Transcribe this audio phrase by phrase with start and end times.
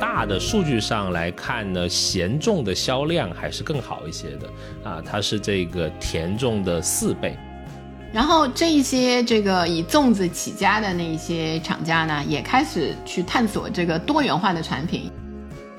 [0.00, 4.48] 大的数据上来看呢，咸粽的销量还是更好一些的
[4.88, 7.36] 啊，它是这个甜粽的四倍。
[8.12, 15.10] 然后这一些这个以粽子起家的那一些厂家呢，也开始去探索这个多元化的产品。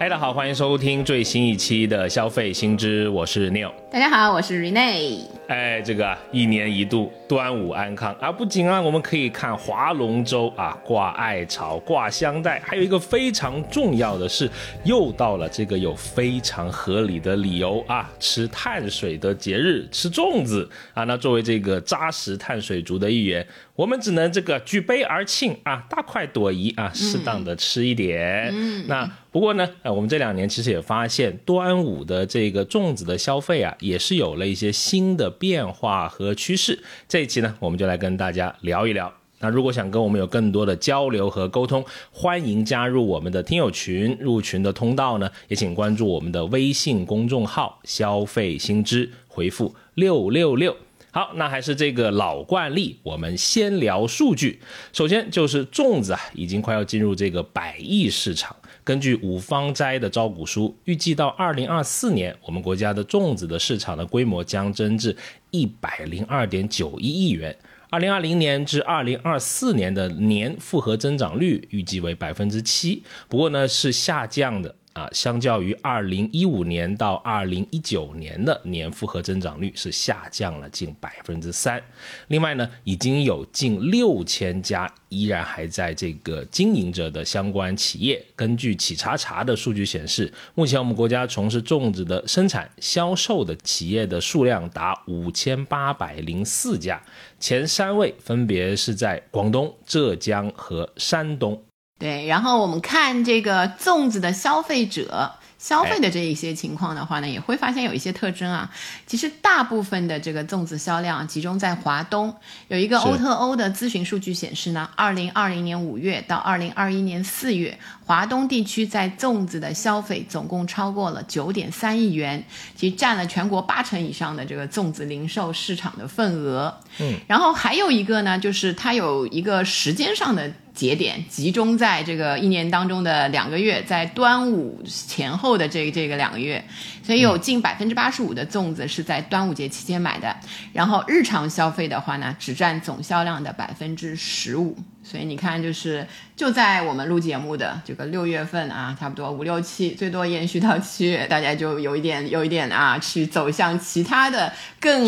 [0.03, 3.71] 大家好，欢迎收听最新一期的消费新知，我是 Neil。
[3.89, 5.21] 大家好，我是 Rene。
[5.47, 14.49] 哎，这个一年一度端午安康啊，不仅啊，我们可以看划龙舟啊，挂艾草，挂香袋，还有一个非常重要的是，
[14.83, 21.05] 又到了这个有非常合理的理由啊，吃碳水的节日，吃粽子啊。
[21.05, 28.51] 那作为这个扎实碳水族的一员，我们只能这个举杯而庆啊，大快朵颐啊，适当的吃一点。
[28.53, 33.75] 嗯，那不过呢，呃，我们这两年其实也发现，端午的这个粽子的消费啊。
[33.79, 36.83] 也是有了一些新的变化和趋势。
[37.09, 39.11] 这一期呢，我们就来跟大家聊一聊。
[39.39, 44.15] 那如果想跟我们有更多的交流和沟通，欢迎加入我们的听友群。
[44.19, 50.77] 入群的通道呢，也请关注我们的微信公众号“消费新知”，回复六六六。
[51.11, 54.61] 好，那还是这个老惯例，我们先聊数据。
[54.93, 58.55] 首先就是粽子啊，已经快要进入这个百亿市场。
[58.83, 65.15] 根据五芳斋的招股书，预计到二零二四年，我们国家的粽子的市场的规模将增至
[65.51, 67.55] 一百零二点九一亿元。
[67.89, 74.75] 二零二零年至二零二四年的年复合增长率预计为百分之七，不过呢是下降的。
[74.93, 81.81] 啊，相较于二零一五年到二零一九年的年复合增长率是下降了近百分之三。
[82.27, 88.23] 另外呢，已经有近六千家依然还在这个经营着的相关企业。
[88.35, 97.01] 根据企查查的数据显示，目前我们国家从事粽子的生产销售的企业的数量达五千八百零四家，
[97.39, 101.63] 前三位分别是在广东、浙江和山东。
[101.99, 105.33] 对，然后我们看这个粽子的消费者。
[105.59, 108.69] 消费的这一些情况的话呢，也会发现有一些特征啊。
[109.07, 112.35] 其实大部分的这个粽子销量集中在华东。
[112.67, 122.43] 有一个欧特欧的咨询数据显示呢，二零二零年五月到二零二一年四月，华东地区在粽子的消费总共超过了九点三亿元，
[122.75, 126.77] 其实占了全国八成以上的这个粽子零售市场的份额。
[126.99, 135.53] 嗯，然后还有一个呢，就是它有一个时间上的节点，集中在这个一年当中的两个月，在端午前后。
[135.53, 136.65] 的这个这个两个月，
[137.03, 140.35] 所以有近百分之八十五的粽子是在端午节期间买的，
[140.73, 144.75] 然后日常消费的话呢，只占总销量的百分之十五。
[145.03, 155.05] 所以你看，就是就在我们录节目的这个六月份啊，差不多五六七，最多延续到七月，大家就有一点有一点啊，去走向其他的更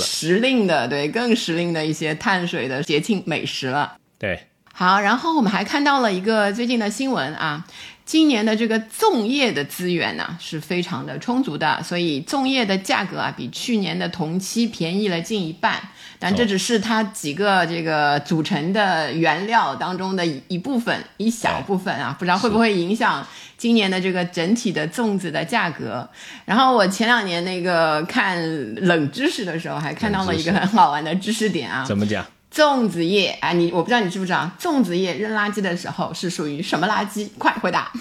[0.00, 3.96] 时令的，对，更时令的一些碳水的节庆美食了。
[4.18, 7.64] 对，好，然后我们还看到了一个最近的新闻啊。
[8.08, 15.78] 今年的这个粽叶的资源呢是非常的充足的，所以粽叶的价格啊比去年的同期便宜了近一半。
[16.18, 23.24] 但这只是它几个这个组成的原料当中的一部分，一小部分啊，不知道会不会影响
[23.58, 26.08] 今年的这个整体的粽子的价格。
[26.46, 28.40] 然后我前两年那个看
[28.76, 32.24] 冷知识的时候，还看到了一个很好玩的知识点啊，怎么讲？
[32.52, 37.28] 粽子叶啊，你我不知道你知不知道，粽子叶扔垃圾的时候是属于什么垃圾？
[37.38, 37.92] 快回答！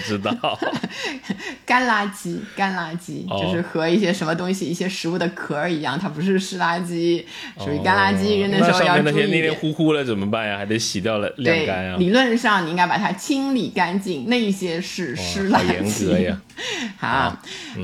[0.00, 0.58] 不知道。
[1.66, 7.22] 干垃圾，干垃圾就是和一些什么东西、一些食物的壳儿一样，它不是湿垃圾，
[7.58, 8.40] 属于干垃圾。
[8.40, 9.04] 扔的时候要注意。
[9.04, 10.56] 那些黏黏糊糊了怎么办呀？
[10.58, 11.96] 还得洗掉了晾干啊。
[11.98, 15.66] 理论上你应该把它清理干净，那些是湿垃圾。
[15.66, 16.40] 好严格呀！
[16.98, 17.06] 好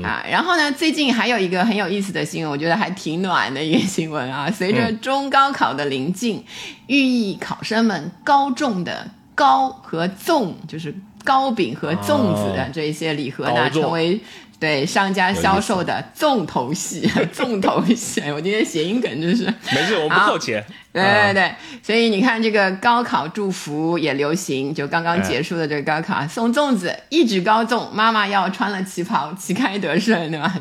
[0.03, 4.51] 啊，然后呢，最近还有一个很有意思的新闻，我觉得还挺暖的一个新闻啊。
[4.51, 6.43] 随着中高考的临近，
[6.87, 10.93] 寓意考生们高中的高和纵，就是
[11.27, 14.17] 糕饼和粽子的这一些礼盒呢，成为。
[14.59, 20.65] 对商家销售的重头戏， 重头戏，我今天谐音梗真是没事，我不扣钱。
[20.91, 30.51] 对对对，所以你看这个高考祝福也流行，就刚刚结束的这个高考送粽子，一举高中，妈妈要穿了旗袍，旗开得胜，对吧？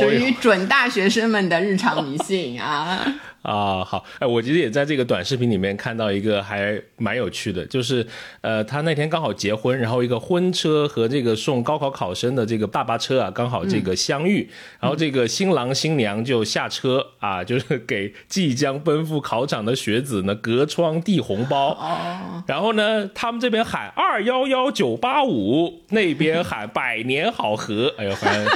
[0.00, 3.04] 就属于准大学生们的日常迷信啊。
[3.44, 8.06] 啊，好，哎，我其实也在这个短视频里面看到一个还蛮有趣的，就是，
[8.40, 14.48] 呃，他那天刚好结婚，然后一个婚车和这个送高考考生的这个大巴车啊，刚好这个相遇，
[14.80, 28.46] 然后这个新郎新娘就下车啊，就是给即将奔赴考场的学子呢隔窗递红包，哦，然后呢，他们这边喊二幺幺九八五，那边喊百年好合，哎呦，反正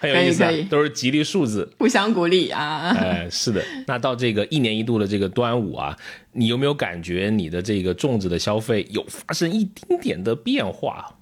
[0.00, 1.70] 很有意思、 都是吉利数字。
[1.78, 2.96] 互相鼓励啊。
[2.98, 3.62] 哎，是的。
[3.86, 5.96] 那到这个一年一度的这个端午啊，
[6.32, 11.14] 你有没有感觉你的这个粽子的消费有发生一丁点的变化？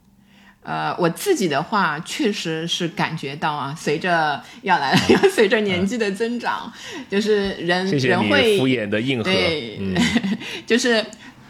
[0.62, 6.72] 呃，我自己的话，确实是感觉到啊，随着要来了，要 随着年纪的增长，
[7.08, 9.24] 就是人人会敷衍的硬核。
[9.24, 9.94] 对，嗯，
[10.66, 11.04] 就是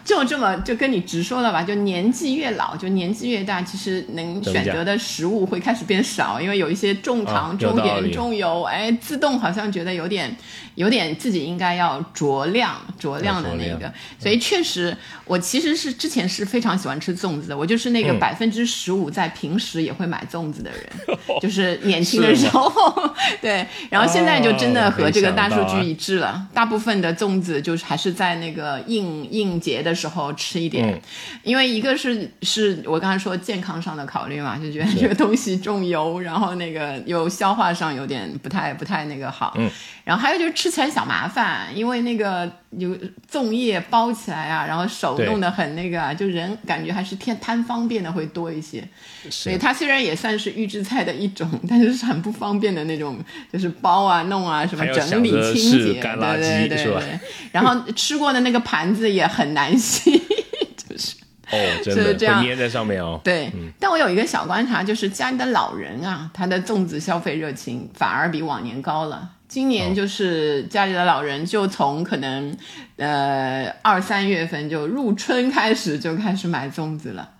[0.07, 10.33] 就这么就跟你直说了吧，就年纪越老，就年纪越大，其实能选择的食物会开始变少，因为有一些重糖、啊重盐、重油，哎，自动好像觉得有点
[10.75, 13.91] 有点自己应该要酌量酌量的那个。
[14.17, 14.95] 所以确实，
[15.25, 18.17] 我其实是之前是非常喜欢吃粽子的，我就是那个嗯。
[18.17, 22.71] 百分之十五在平时也会买粽子的人， 就是年轻的时候，
[23.41, 31.01] 对，然后现在就真的哦和这个大数据一致了，大部分的粽子就是还是在那个应应节的时候吃一点，嗯。
[31.43, 39.69] 因为一个是是我刚才说健康上的考虑嘛，就觉得这个东西重油，然后那个又消化上有点不太不太那个好，嗯，
[40.07, 42.95] 然后还有就是吃起来小麻烦，因为那个有
[43.29, 48.81] 粽叶包起来啊，然后手弄得很那个啊，就人感觉还是偏贪方便的会多一些。
[49.29, 53.19] 所以它虽然也算是预制菜的一种，但是是很不方便的那种，
[53.51, 57.19] 就是包啊、弄啊、什么整理清洁，是干垃圾对对对对。
[57.51, 60.17] 然后吃过的那个盘子也很难洗，
[60.87, 61.17] 就是
[61.51, 63.19] 哦，真的是这样会粘在上面哦。
[63.21, 63.51] 对。
[63.77, 69.31] 但我有一个小观察，就是家里的老人啊，他的粽子消费热情反而比往年高了。
[69.47, 69.69] 今哦。
[69.69, 72.55] 年就是家里的老人，就从可能
[72.97, 77.31] 呃二三月份就入春开始就开始买粽子了。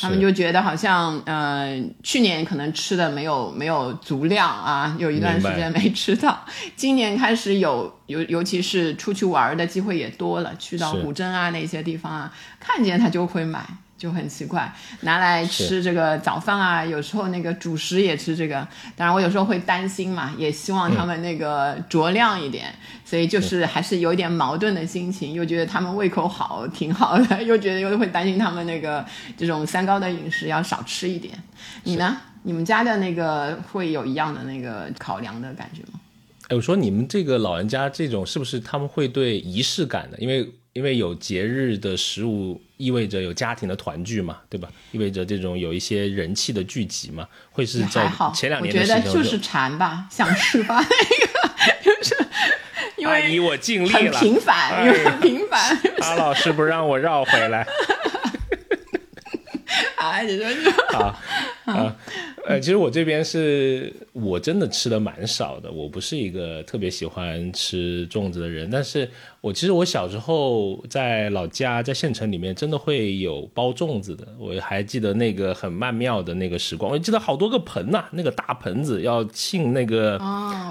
[0.00, 6.44] 他们就觉得好像，呃，去年可能吃的没有没有足量啊，有一段时间没吃到。
[6.74, 13.64] 今年开始有尤尤其是出去玩的机会也多了，去到古镇啊那些地方啊，看见他就会买，
[13.98, 18.56] 就很奇怪，拿来吃这个早饭啊，有时候那个主食也吃这个。
[18.94, 29.04] 当然我有时候会担心嘛，也希望他们那个酌量一点，所以就是还是有一点矛盾的心情，又觉得他们胃口好，挺好的， 又觉得又会担心他们那个
[29.36, 31.34] 这种三高的饮食要少吃一点。
[31.84, 32.16] 你呢？
[32.42, 35.98] 你们家的那个会有一样的那个考量的感觉吗？
[36.48, 40.18] 哎，我说你们这个老人家这种是不是他们会对仪式感的？
[40.18, 44.68] 因为因为有节日的食物，意味着有家庭的团聚嘛，对吧？
[44.92, 52.14] 意味着这种有一些人气的聚集嘛，会是在，前两我觉年的时候得就是馋吧，想吃吧， 那个就是
[52.98, 54.20] 因为我尽力很了。
[54.20, 57.66] 频繁，哎因为很频繁阿老师不让我绕回来
[59.96, 61.18] 啊，你 说就啊
[61.64, 61.96] 啊！
[62.46, 69.08] 呃，其实我这边是我真的吃的蛮少的，我不是一个特别喜欢吃粽子的人，但是
[69.40, 80.16] 我其实我小时候在老家在县城里面真的会有包粽子的，我还记得那个很曼妙的那个时光，我记得好多个盆呐、那个大盆子要浸那个、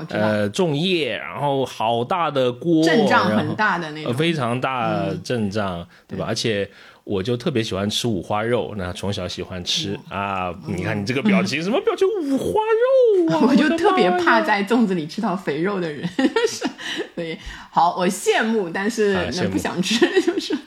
[0.10, 6.26] 呃粽叶，然后好大的锅，阵仗很大的那呃，种，非常大阵仗，对吧？
[6.26, 6.70] 而且
[7.06, 10.54] 我就特别喜欢吃五花肉，那从小喜欢吃啊。
[10.68, 12.06] 你看你这个表情，什么表情？
[12.24, 13.40] 五花肉啊！
[13.48, 16.08] 我就特别怕在粽子里吃到肥肉的人，
[16.50, 16.66] 是，
[17.14, 17.38] 所以
[17.72, 20.58] 好，我羡慕，但是那不想吃，就是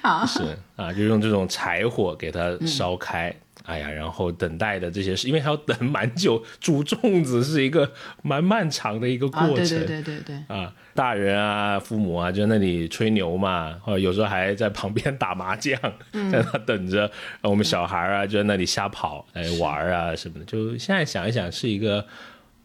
[0.00, 0.40] 啊，是
[0.76, 3.34] 啊，就用这种柴火给它嗯烧开。
[3.64, 7.90] 哎呀，然后等待的这些事，因为还要等蛮久，煮粽子是一个
[8.22, 9.56] 蛮漫长的一个过啊，程。
[9.56, 15.78] 对对对对对，啊，大人啊，父母啊，就在那里吹牛嘛，或者有时候还在旁边打麻将，
[16.12, 17.10] 嗯 在那等着。
[17.40, 20.44] 呃我们小孩啊，就在那里瞎跑，哎玩啊什么的。
[20.44, 22.06] 就现在想一想，是一个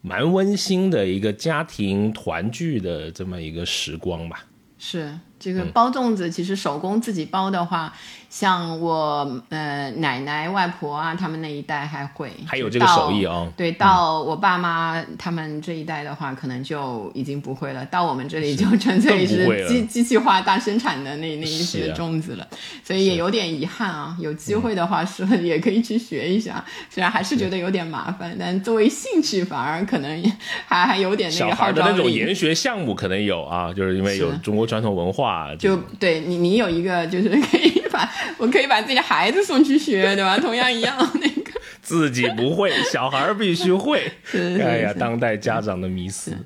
[0.00, 4.44] 蛮温馨的一个家庭团聚的这么一个时光吧。
[4.78, 5.70] 是这个嗯。
[5.72, 7.92] 包粽子，其实手工自己包的话，
[8.30, 17.84] 像我呃奶奶、外婆啊，他们那一代还会，还有这个手艺哦对，到我爸妈他们这一代的话，可能就已经不会了。
[17.86, 22.46] 到我们这里就纯粹是机机器化大生产的那那一些粽子了，
[22.82, 24.16] 所以也有点遗憾啊。
[24.20, 30.32] 有机会的话，是也可以去学一下，虽然还是觉得有点麻烦，但作为兴趣，反而可能
[30.66, 32.10] 还还有点那小个号召孩的那种。
[32.10, 35.27] 研学项目可能有啊，就是因为有中国传统文化，
[35.58, 40.38] 就对你，你有一个就是可以把我可以把自己的孩子送去学，对吧？
[40.38, 44.12] 同样一样那个， 自己不会，小孩儿必须会。
[44.24, 46.36] 是是哎呀，当代家长的迷思。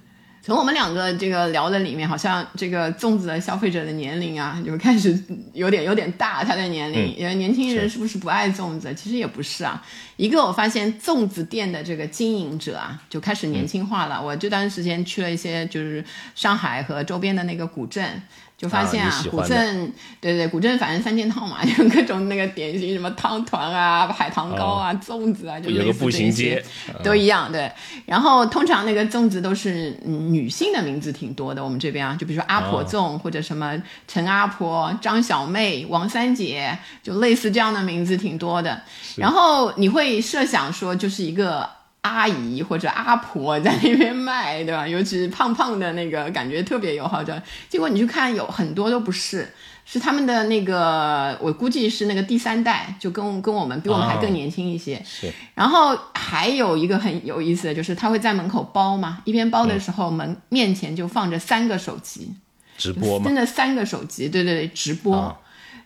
[0.44, 5.16] 从我们两个这个聊的里面，好像这个粽子的消费者的年龄啊，就开始
[5.52, 8.92] 有点有点大，他的年龄，因为年轻人是不是不爱粽子？
[8.92, 9.80] 其实也不是啊。
[10.16, 14.20] 一个我发现粽子店的这个经营者啊，就开始年轻化了。
[14.20, 18.20] 我这段时间去了一些就是上海和周边的那个古镇。
[18.62, 26.64] 就发现啊，古镇，对对，古镇反正三件套嘛， 就各种那个点心，什么汤团啊、海棠糕啊、粽子啊，就类似有个步行这些街，
[27.02, 27.68] 都一样，对。
[28.06, 33.76] 然后通常那个粽子都是、嗯、女性的名字挺多的，我们这边啊，就比如说阿婆粽、或者什么
[34.06, 38.80] 陈阿婆、张小妹、王三姐，就类似这样的名字挺多的。
[39.16, 41.68] 然后你会设想说，就是一个。
[42.02, 44.86] 阿姨或者阿婆在那边卖，对吧？
[44.88, 47.42] 尤其是胖胖的那个，感觉特别友好的。
[47.68, 49.48] 结果你去看，有很多都不是，
[49.84, 55.00] 是他们的那个，我估计是那个第三代，就跟跟我们比我们还更年轻一些。
[55.04, 62.34] 是然后还有一个很有意思的就是，他会在门口包嘛，一边包的时候，门面前就放着三个手机，
[62.76, 65.16] 直播嘛真，的三个手机，对对对，直播。
[65.16, 65.38] 啊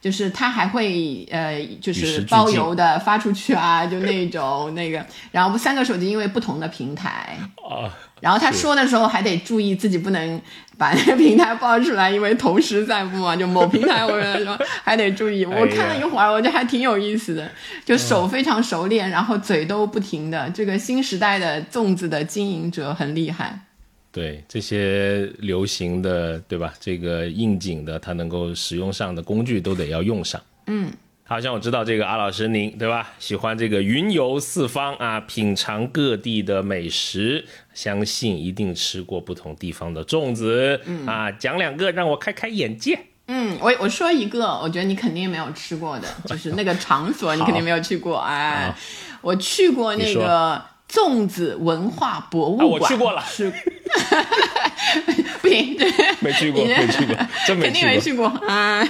[0.06, 7.36] 就是他还会呃，就是包邮的发出去啊，就那种那个，然后三个手机因为不同的平台，
[7.68, 10.40] 啊，然后他说的时候还得注意自己不能
[10.78, 15.42] 把那个平台报出来，因为同时在播嘛，就某平台我跟他说还得注意。
[15.50, 17.50] 我看了一会儿，我觉得还挺有意思的，
[17.84, 20.48] 就手非常熟练，然后嘴都不停的。
[20.50, 23.58] 这个新时代的粽子的经营者很厉害。
[24.16, 26.72] 对这些流行的，对吧？
[26.80, 30.40] 这个应景的，它能够使用上的工具都得要用上。
[30.68, 30.90] 嗯，
[31.24, 33.12] 好像我知道这个阿老师您对吧？
[33.18, 37.44] 喜欢这个云游四方啊，品尝各地的美食，
[37.74, 41.30] 相信一定吃过不同地方的粽子、嗯啊。
[41.30, 42.98] 讲两个让我开开眼界。
[43.28, 48.16] 嗯，我我说一个，我觉得你肯定没有吃过的，就是那个场所你肯定没有去过。
[48.24, 48.74] 哎，
[49.20, 53.52] 我去过那个粽子文化博物啊，馆，我去过了，是。
[55.40, 55.90] 不行，对。
[56.20, 57.16] 没去过，你没去过，
[57.46, 58.28] 真没肯定去过。
[58.28, 58.48] 没去过。
[58.48, 58.84] 啊！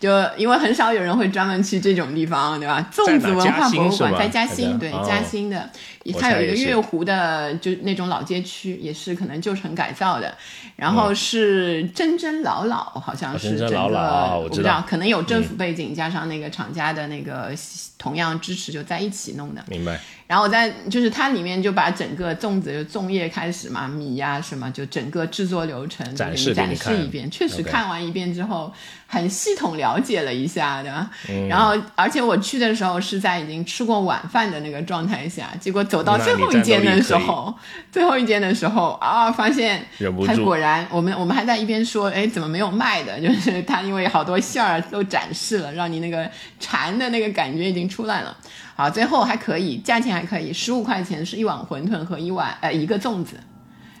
[0.00, 2.84] 就因为很少有人会专门去这种地方，对吧？
[2.92, 5.04] 粽子文化博物馆在嘉嘉兴对哦。
[5.06, 5.70] 嘉兴的，
[6.04, 10.34] 我它有一个月湖的，就那种老街区，也是可能旧城改造的。
[10.76, 10.94] 然嗯。
[10.94, 17.52] 后是真真老老，好像是整真真老个老我知道，可能有政府背景加上那个厂家的那个
[17.98, 19.64] 同样支持，就在一起弄的。
[19.68, 20.00] 明白，
[20.32, 27.30] 然后我在就是它里面就把整个粽子就粽叶开始嘛，米呀、什么，就整个制作流程展示展示一遍。
[27.30, 28.72] 确实看完一遍之后，
[29.06, 31.06] 很系统了解了一下的。
[31.28, 37.54] 嗯然后而且我去的时候是在已经吃过晚饭的那个状态下，结果走到最后一间的时候，
[37.90, 43.20] 最后一间的时候啊，发现它忍不住果然，我们我们还在一边说，哎，怎么没有卖的？
[43.20, 46.26] 就是它因为好多馅儿都展示了，让你那个
[46.58, 48.34] 馋的那个感觉已经出来了。
[48.74, 53.36] 好，最后还可以，价钱还可以，十五块钱是一碗馄饨和一碗呃一个粽子，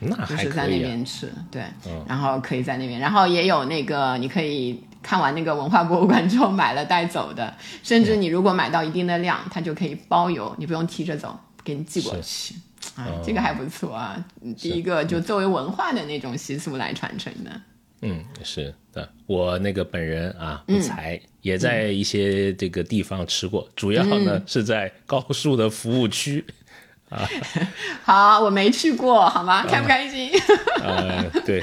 [0.00, 0.78] 那还就是在那。
[0.78, 1.62] 边吃，对，
[2.06, 12.54] 然后可以在那边，然后也有那个你可以看完那个文化博物馆之后买了带走的，甚至你如果买到一定的量，它就可以包邮，你不用提着走，给你寄过去。
[12.96, 14.22] 啊，这个还不错啊！
[14.58, 17.50] 第一个就作为文化的那种习俗来传承的，
[18.02, 26.44] 嗯，是的，我那个本人啊，不嗯才、也在一些这个地方吃过，主要呢、嗯是在高速的服务区。
[27.08, 27.28] 啊
[28.02, 29.66] 好，我没去过，好吗？
[29.66, 30.30] 开不开心？
[30.82, 31.62] 呃，对，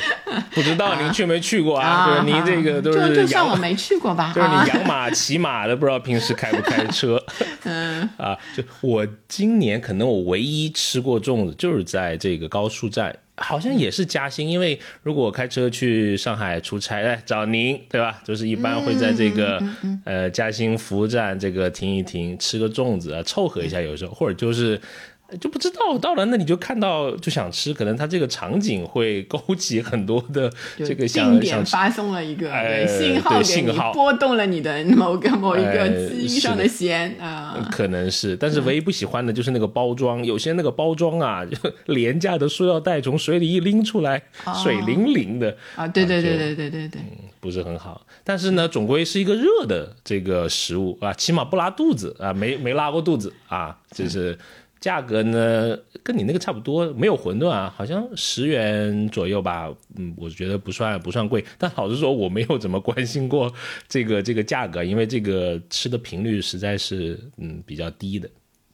[0.51, 2.21] 不知道您去没去过啊？
[2.23, 7.21] 对，您这个都就是就算我，没去过吧，就是啊你养马 骑马的，不知道平时开不开车。
[7.63, 14.49] 嗯啊，就我今年可能我唯一吃过粽子，就是在这个高速站，好像也是嘉兴。
[14.49, 18.21] 因为如果我开车去上海出差，来，找您，对吧？
[18.23, 19.61] 就是一般会在这个、
[20.05, 24.79] 呃嘉兴服务站这个停一停，吃个粽子啊，凑合一下，有时候或者就是。
[25.39, 37.67] 就不知道到了那里就看到就想吃，可能它这个场景会勾起很多的这个定点发送了一个哎信号给你，信号拨动了你的某个某一个哎记忆上的的弦啊。
[37.71, 44.21] 可能是，但是唯一不喜欢的就是那个包装，有些那个包装啊， 就廉价的塑料袋从水里一拎出来，
[44.63, 47.01] 水灵灵的，啊，对对对就对对对对，
[47.39, 48.05] 不是很好。
[48.23, 54.37] 但是呢，总归是一个热的这个食物啊，起码不拉肚子啊，没没拉过肚子啊，就是。
[54.79, 59.69] 价格呢，跟你那个差不多，没有馄饨啊，好像十元左右吧。
[59.97, 63.53] 嗯，我觉得不算不算贵，但老实说，我没有怎么关心过
[63.87, 68.29] 这个这个价格，因为这个吃的频率实在是嗯比较低的。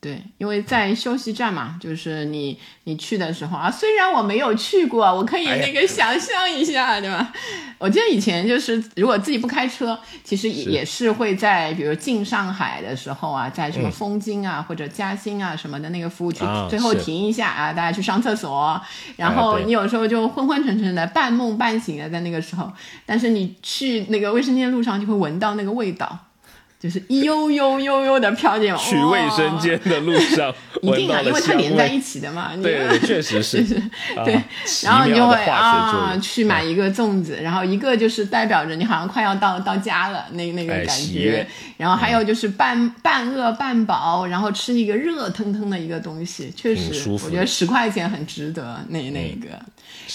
[0.05, 7.33] 对，因为在休息站嘛，就是你你去的时候啊，虽然我没有去过，我可以那个想象一下，对吧？
[7.79, 18.79] 我记得以前就是如果自己不开车，其实也是也是会在比如进上海的时候啊，在什么嗯枫泾啊、或者嘉兴啊什么的那个服务区，啊最后停一下啊，大家去上厕所，
[19.15, 22.71] 然后你有时候就昏昏沉沉的、半梦半醒的在那个时候，
[23.07, 26.24] 但是你去那个卫生间路上就会闻到那个味道。
[26.85, 32.51] 就是悠悠悠悠的飘进去卫生间的路上，一定啊，因为它连在一起的嘛。
[32.61, 33.63] 对对，确实是。
[34.23, 34.39] 对，
[34.83, 41.47] 然后你就会啊，去买一个粽子，然后一个就是代表着你好像快要到到家了，那那个感觉。
[41.75, 48.79] 然后还有就是半半饿半饱，然后吃一个热腾腾的一个东西，确实，我觉得十块钱很值得。
[48.89, 49.59] 那那个。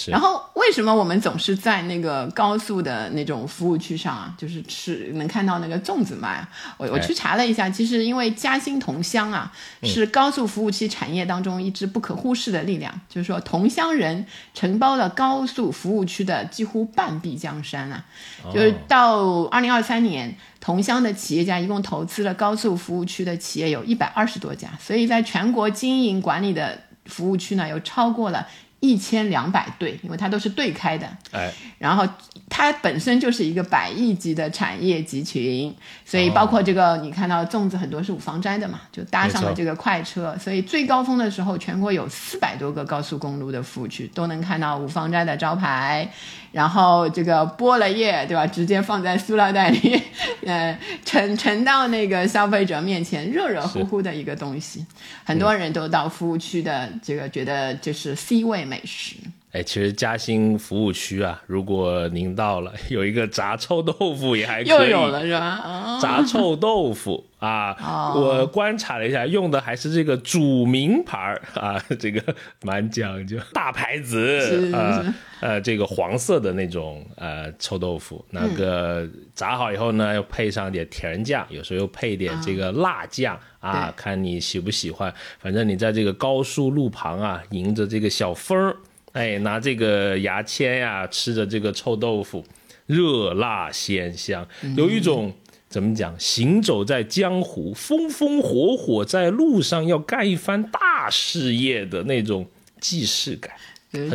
[0.06, 6.46] 然后为什么我们总是在那个高速的那种服务区上啊，就是吃能看到那个粽子卖？
[6.76, 9.52] 我我去查了一下，其实因为嘉兴同乡啊，
[9.82, 12.92] 是高速服务区产业当中一支不可忽视的力量。
[13.08, 14.24] 就是说，同乡人
[14.54, 18.04] 承包了高速服务区的几乎半壁江山啊。
[18.52, 28.46] 就是到二零二三年，同乡的企业家一共投资了高速服务区的企业有一百二十多家，所以在全国经营管理的服务区呢，有超过了。
[28.82, 32.08] 一千两百对，因为它都是对开的，哎，然后
[32.48, 35.76] 它本身就是一个百亿级的产业集群，
[36.10, 46.10] 所以包括这个你看到粽子很多是五芳斋的嘛，就搭上了这个快车，所以最高峰的时候，全国有四百多个高速公路的服务区都能看到五芳斋的招牌。
[46.50, 48.44] 然后这个剥了叶，对吧？
[48.44, 50.02] 直接放在塑料袋里，
[50.44, 54.84] 呃，盛盛到那个消费者面前，热热乎乎的一个东西，
[55.22, 59.14] 很多人都到服务区的这个觉得就是 C 位美食。
[59.52, 64.68] 哎，其实嘉兴服务区啊，如果您到了， 有一个炸臭豆腐也还可以。
[64.68, 65.98] 又有了是吧？
[66.00, 67.76] 炸臭豆腐啊，
[68.14, 72.22] 我观察了一下，用的还是这个主名牌儿啊，这个
[72.62, 75.02] 蛮讲究，大牌子啊，
[75.40, 79.04] 呃，这个黄色的那种呃臭豆腐，那个
[79.34, 85.12] 炸好以后呢，又配上点甜酱，有时候又配点这个辣酱啊，看你喜不喜欢。
[85.40, 88.76] 反正你在这个高速路旁啊，迎着这个小风儿。
[89.12, 92.44] 哎，拿这个牙签呀，吃着这个臭豆腐，
[92.86, 95.32] 热辣鲜香，有一种
[95.68, 96.18] 怎么讲？
[96.18, 102.46] 行走在江湖，风风火火在路上，要干一番大事业的那种
[102.80, 103.52] 既视感。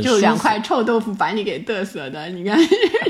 [0.01, 2.57] 就两块臭豆腐把你给嘚瑟的，你看，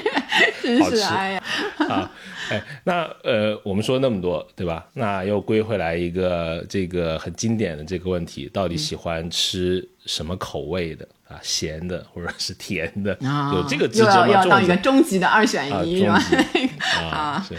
[0.64, 1.44] 真是哎呀！
[1.78, 2.12] 啊，
[2.50, 4.84] 哎，那呃，我们说那么多，对吧？
[4.94, 11.08] 那又归回来一个这个很经典的这个问题：到底喜欢吃什么口味的？
[11.28, 13.18] 啊，咸的或者是甜的，
[13.54, 16.22] 有这个又要要到一个终极的二选一是吧？
[17.12, 17.56] 啊，是。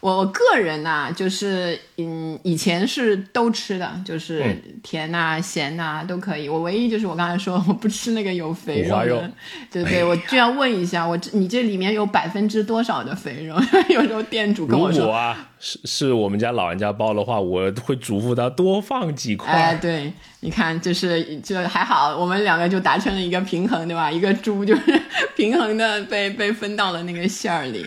[0.00, 4.42] 我我个人呐，就是嗯，以前是都吃的，就是
[4.82, 6.48] 甜呐、咸呐都可以。
[6.48, 9.30] 我唯一就是我刚才说我不吃那个有肥肉的，
[9.70, 13.56] 对对，我就要问一下，我你这里面有百分之多少的肥肉？
[13.88, 19.50] 有时候店主跟我说啊，是是我们家老人家包的话，我会嘱咐他多放几块。
[19.50, 24.10] 哎，对，你看，就是就还好，我们两个就达成了一个平衡，对吧？
[24.10, 25.02] 一个猪就是
[25.34, 27.86] 平衡的被被分到了那个馅儿里。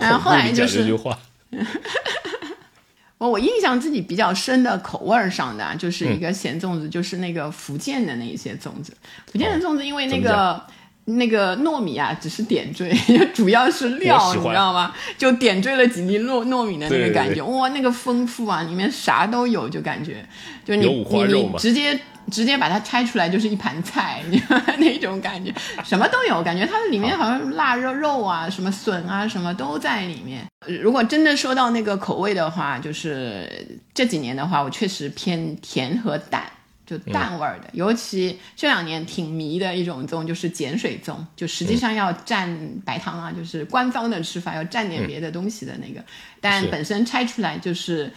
[0.00, 0.98] 然后后来就是。
[3.18, 8.94] 我我印象自己比较深的口味上的，就是一个咸粽子，就是那个福建的那一些粽子。
[9.30, 10.58] 福建的粽子，因为那个
[11.16, 12.92] 那个糯米啊，只是点缀，
[13.34, 14.94] 主要是料，你知道吗？
[15.16, 20.24] 就点缀了几粒糯糯米的那个感觉，哇，那个丰富啊，里面啥都有，就感觉，
[20.64, 21.98] 就你你你直接。
[22.30, 24.40] 直接把它拆出来就是一盘菜， 你
[24.78, 25.52] 那种感觉，
[25.84, 30.46] 什么都有，感觉它里面好像腊肉肉啊，什么笋啊，什么都在里面。
[30.80, 33.50] 如果真的说到那个口味的话，就是
[33.92, 36.44] 这几年的话，我确实偏甜和淡，
[36.90, 37.70] 就淡味儿的。
[37.72, 42.48] 尤其这两年挺迷的一种粽，就是碱水粽，就实际上要蘸
[42.84, 46.04] 白糖啊，就是官方的吃法要蘸点别的东西的那个，
[46.40, 48.12] 但本身拆出来就是。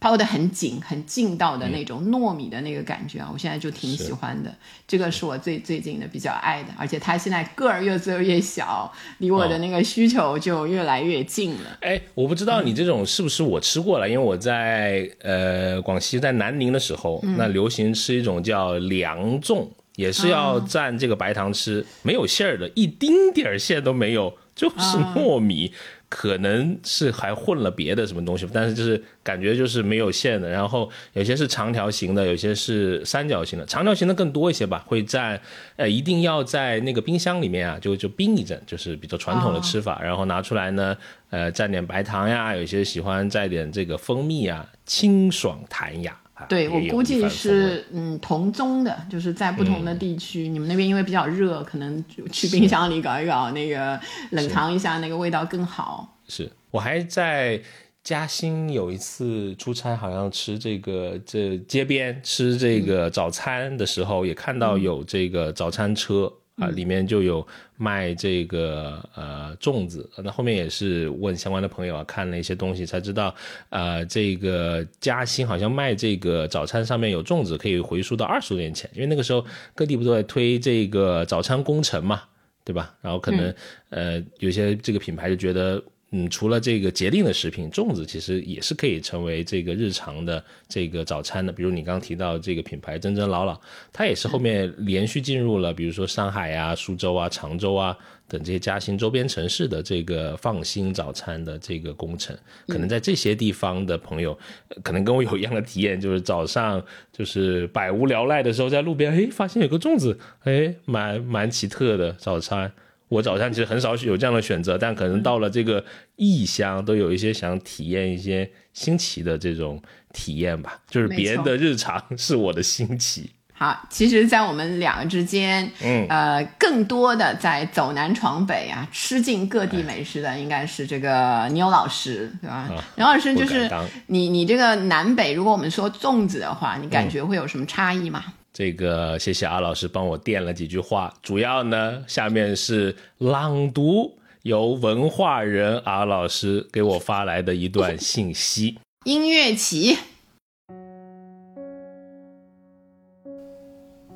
[0.00, 4.54] 包的很紧、很劲道的那种糯米的那个感觉啊，我现在就挺喜欢的。
[4.86, 11.78] 这个是我最最近的比较爱的，而且它现在个儿越做越小，离我的那个需求就越来越近了。
[11.80, 24.76] 哎，我不知道你这种是不是我吃过了，因为我在呃广西在南宁的时候，那流行吃一种叫凉粽，也是要蘸这个白糖吃，没有馅儿的，一丁点儿馅都没有，就是
[25.14, 25.72] 糯米。
[26.08, 30.48] 可能是还混了别的什么东西，但是就是感觉就是没有馅的。
[30.48, 33.66] 然后有些是长条形的，有些是三角形的。
[33.66, 35.40] 长条形的更多一些吧，会在
[35.76, 40.00] 呃一定要在那个冰箱里面啊，就就冰一阵，就是比较传统的吃法。
[40.02, 40.96] 然后拿出来呢，
[41.30, 46.18] 呃蘸点白糖呀，有些喜欢蘸点这个蜂蜜啊，清爽弹雅。
[46.48, 53.98] 对我估计是嗯同宗的，就是在不同的地区，你们那边因为比较热，可能去冰箱里搞一搞，那个
[54.30, 56.16] 冷藏一下，那个味道更好。
[56.28, 57.60] 是我还在
[58.04, 70.08] 嘉兴有一次出差，好像吃这个这街边吃这个早餐的时候，也看到有这个早餐车啊，里面就有卖这个呃粽子。
[70.22, 73.34] 那后面也是问相关的朋友啊，看了一些东西才知道，
[73.70, 79.44] 呃，这个嘉兴好像卖这个早餐上面有粽子，可以回溯到二十多年前，因为那个时候
[79.74, 82.22] 各地不都在推这个早餐工程嘛，
[82.64, 82.94] 对吧？
[83.00, 83.54] 然后可能
[83.90, 85.82] 呃有些这个品牌就觉得。
[86.10, 91.52] 嗯，除了这个节令的食品，粽子其实也是可以成为这个日常的这个早餐的。
[91.52, 93.60] 比如你刚刚提到这个品牌真真老老，
[93.92, 97.94] 它也是后面连续进入了，比如说上海啊、苏州啊、常州啊
[98.26, 102.34] 等这些嘉兴周边城市的这个放心早餐的这个工程。
[102.68, 104.38] 可能在这些地方的朋友，
[104.82, 112.72] 可能跟我有一样的体验，就是早上就是百无聊赖的时候，在路边哎发现有个粽子，哎蛮蛮奇特的早餐。
[113.08, 115.84] 我早餐其实很少有这样的选择，但可能到了这个
[116.16, 120.80] 异乡，都有一些想体验一些新奇的这种体验吧。
[120.88, 123.30] 就是别人的日常是我的新奇。
[123.52, 132.70] 好，其实，在我们两个之间，嗯，呃，更多的在走南闯北啊，吃尽各地美食的，应该是这个牛老师，对吧？
[132.94, 133.68] 牛老师就是
[134.06, 138.22] 你，你这个南北，如果我们说粽子的话，你感觉会有什么差异吗？
[138.58, 148.76] 这个谢谢阿老师帮我垫了几句话，主要呢下面是朗读由文化人阿老师给我发来的一段信息。
[149.04, 149.96] 音乐起，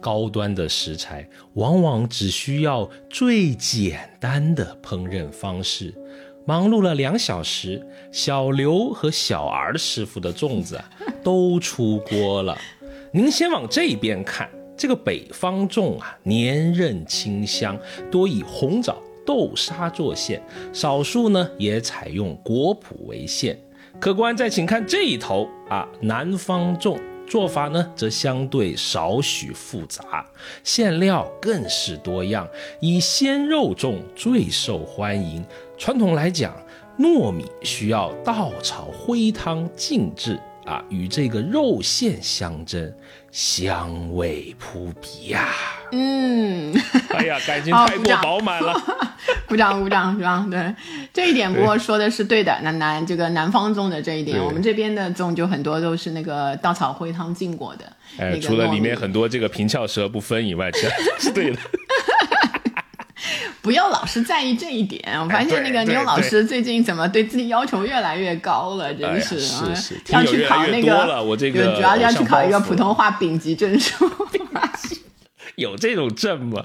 [0.00, 5.94] 高端的食材往往只需要最简单的烹饪方式，
[6.44, 10.82] 忙碌了两小时，小刘和小儿师傅的粽子
[11.22, 12.58] 都出锅了。
[13.14, 17.78] 您先往这边看，这个北方粽啊，黏韧清香，
[18.10, 23.58] 多以红枣、豆沙做馅，少数呢也采用果脯为馅。
[24.00, 26.98] 客官再请看这一头啊，南方粽
[27.28, 30.24] 做法呢则相对少许复杂，
[30.64, 32.48] 馅料更是多样，
[32.80, 35.44] 以鲜肉粽最受欢迎。
[35.76, 36.56] 传统来讲，
[36.98, 40.40] 糯米需要稻草灰汤浸制。
[40.64, 42.92] 啊，与这个肉馅相争，
[43.30, 45.48] 香味扑鼻呀！
[45.90, 46.72] 嗯，
[47.10, 48.72] 哎呀，感情 太过饱满了，
[49.48, 50.46] 鼓掌鼓掌是吧？
[50.50, 50.74] 对，
[51.12, 52.56] 这一点不过说的是对的。
[52.62, 57.84] 那南这个南方粽的这一点，我们这边的粽就很多都是那个稻草灰汤浸过的。
[58.18, 61.58] 哎，除了里面很多这个平翘舌不分以外，这是对的。
[63.62, 65.00] 不要老是在意这一点。
[65.20, 69.74] 我发现那个牛老师最近怎么对自己要求越来越高了，真是啊！
[69.74, 74.04] 是是，要去考那个，我这个主要要去考一个普通话丙级证书。
[75.56, 76.64] 有这种证吗？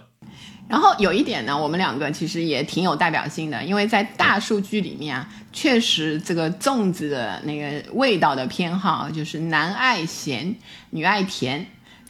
[0.67, 10.55] 然后有一点呢，我们两个其实也挺有代表性的，因为在大数据里面啊，确实这个粽子的那个味道的偏好就是男爱咸，
[10.89, 11.67] 女爱甜。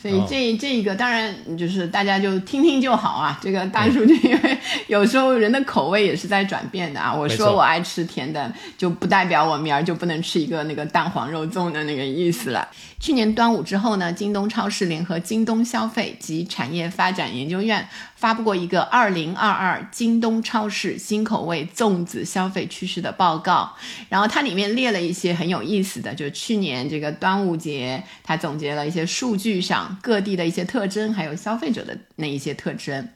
[0.09, 3.39] 所以这这个当然就是大家就听听就好啊。
[3.41, 7.13] 这个大数据，因 为有时候人的口味也是在转变的啊。
[7.13, 12.67] 我说我爱吃甜的，就不代表我明儿就不能吃一个那个蛋黄肉粽的那个意思了。
[12.99, 17.87] 去年端午之后呢，京东超市联合京东消费及产业发展研究院。
[18.15, 23.71] 发布过一个二零二二京东超市新口味粽子消费趋势的报告，
[24.09, 33.07] 然后它里面列了一些很有意思的，就是去年这个端午节，它总结了一些数据上各地的一些特征，还有消费者的那一些特征。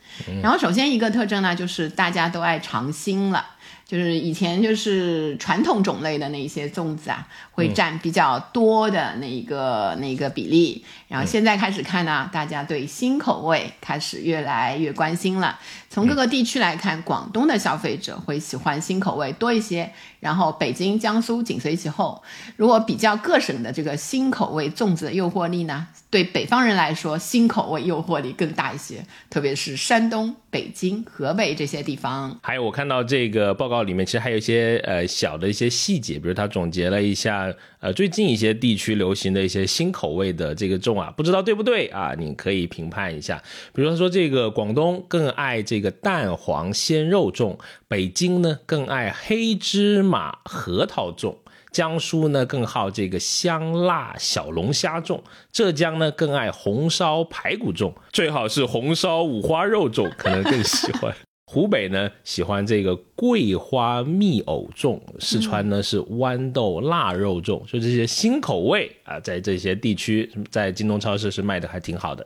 [0.43, 3.43] 然后首先一个特征呢，就是大家都爱尝新了。
[3.91, 10.85] 就是以前就是传统种类的那些粽子啊，会占比较多的那一个那个比例。
[11.09, 15.59] 然后现在开始看呢，大家对新口味开始越来越关心了。
[15.91, 22.23] 从各个地区来看，广东的消费者会喜欢新口味多一些，然后北京、江苏紧随其后。
[22.55, 32.39] 如果比较各省的这个新口味粽子的诱惑力呢，对北方人来说，新口味诱惑力更大一些，特别是山东、北京、河北这些地方。
[32.41, 42.13] 还有我看到这个报告里面，其实还有一些呃小的一些细节，比如他总结了一下呃最近一些地区流行的一些新口味的这个粽啊，不知道对不对啊？
[42.17, 43.43] 你可以评判一下。
[43.73, 45.80] 比如说这个广东更爱这。
[45.81, 51.35] 这个蛋黄鲜肉粽，北京呢更爱黑芝麻核桃粽，
[51.71, 55.19] 江苏呢更好这个香辣小龙虾粽，
[55.51, 61.11] 浙江呢更爱红烧排骨粽，最好是红烧五花肉粽，可能更喜欢。
[61.51, 72.23] 湖北呢喜欢这个桂花蜜藕粽，四川呢是豌豆腊肉粽，就这些新口味啊，在这些地区，在京东超市是卖的还挺好的。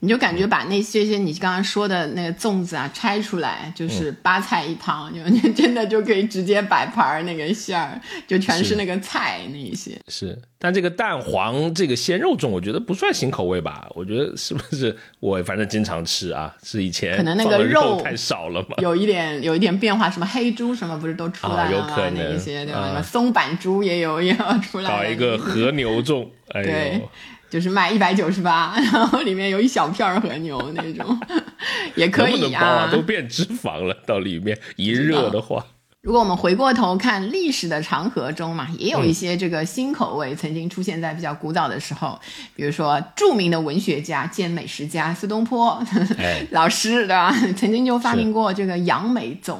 [0.00, 9.98] 你就感觉把那些些你刚刚说的那个粽子啊拆出来，就是八菜一汤，就 你真的就可以直接摆盘儿，那个馅儿就全是那个菜那一些。
[10.08, 13.88] 是，但这个蛋黄这个鲜肉粽，我觉得不算新口味吧？
[13.94, 16.54] 我觉得是不是我反正经常吃啊？
[16.62, 18.76] 是以前可能那个肉太少了嘛？
[18.78, 21.94] 有一点有一点变化，什么黑猪什么不是都出来啊有了吗？
[21.96, 22.80] 可能那一些对吧？
[22.80, 24.98] 啊松板猪也有也要出来了。
[24.98, 27.10] 搞一个和牛粽，哎对呦，
[27.48, 31.18] 就是卖一百九十八，然后里面有一小片儿和牛那种，
[31.94, 32.90] 也可以能能啊？
[32.90, 35.64] 都变脂肪了，到里面一热的话，
[36.02, 42.18] 如果我们回过头看历史的长河中嘛，也有一些这个新口味曾经出现在比较古早的时候，
[42.54, 45.82] 比如说著名的文学家兼美食家苏东坡、
[46.18, 47.34] 哎老师，对吧？
[47.56, 49.58] 曾经就发明过这个杨梅粽。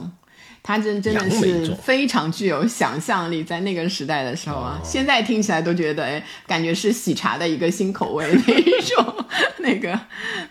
[0.66, 9.24] 它真真的是非常具有想象力，在那个时代的时候啊，哦现在听起来都觉得，哎，感觉是喜茶的一个新口味那一种，
[9.58, 9.96] 那个，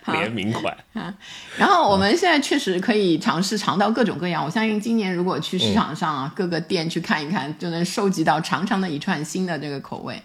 [0.01, 1.13] 好联名款啊，
[1.57, 4.45] 然后我们现在确实可以尝试尝到各种各样。
[4.45, 10.17] 我相信今年如果去市场上啊，各个店去看一看，就能收集到长长的一串新的这个口味。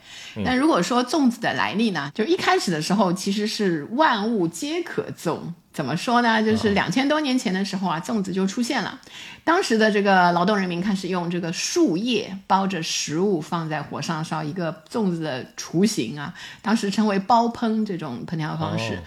[0.44, 5.40] 但如果说粽子的来历呢，就一开始的时候其实是万物皆可粽。
[5.72, 6.42] 怎么说呢？
[6.42, 9.00] 就是两千多年前的时候啊，粽子就出现了。
[9.44, 18.94] 当时的这个劳动人民开始用这个树叶包着食物放在火上烧，一个粽子的雏形啊，当时称为包烹这种烹调方式。
[18.94, 18.98] 哦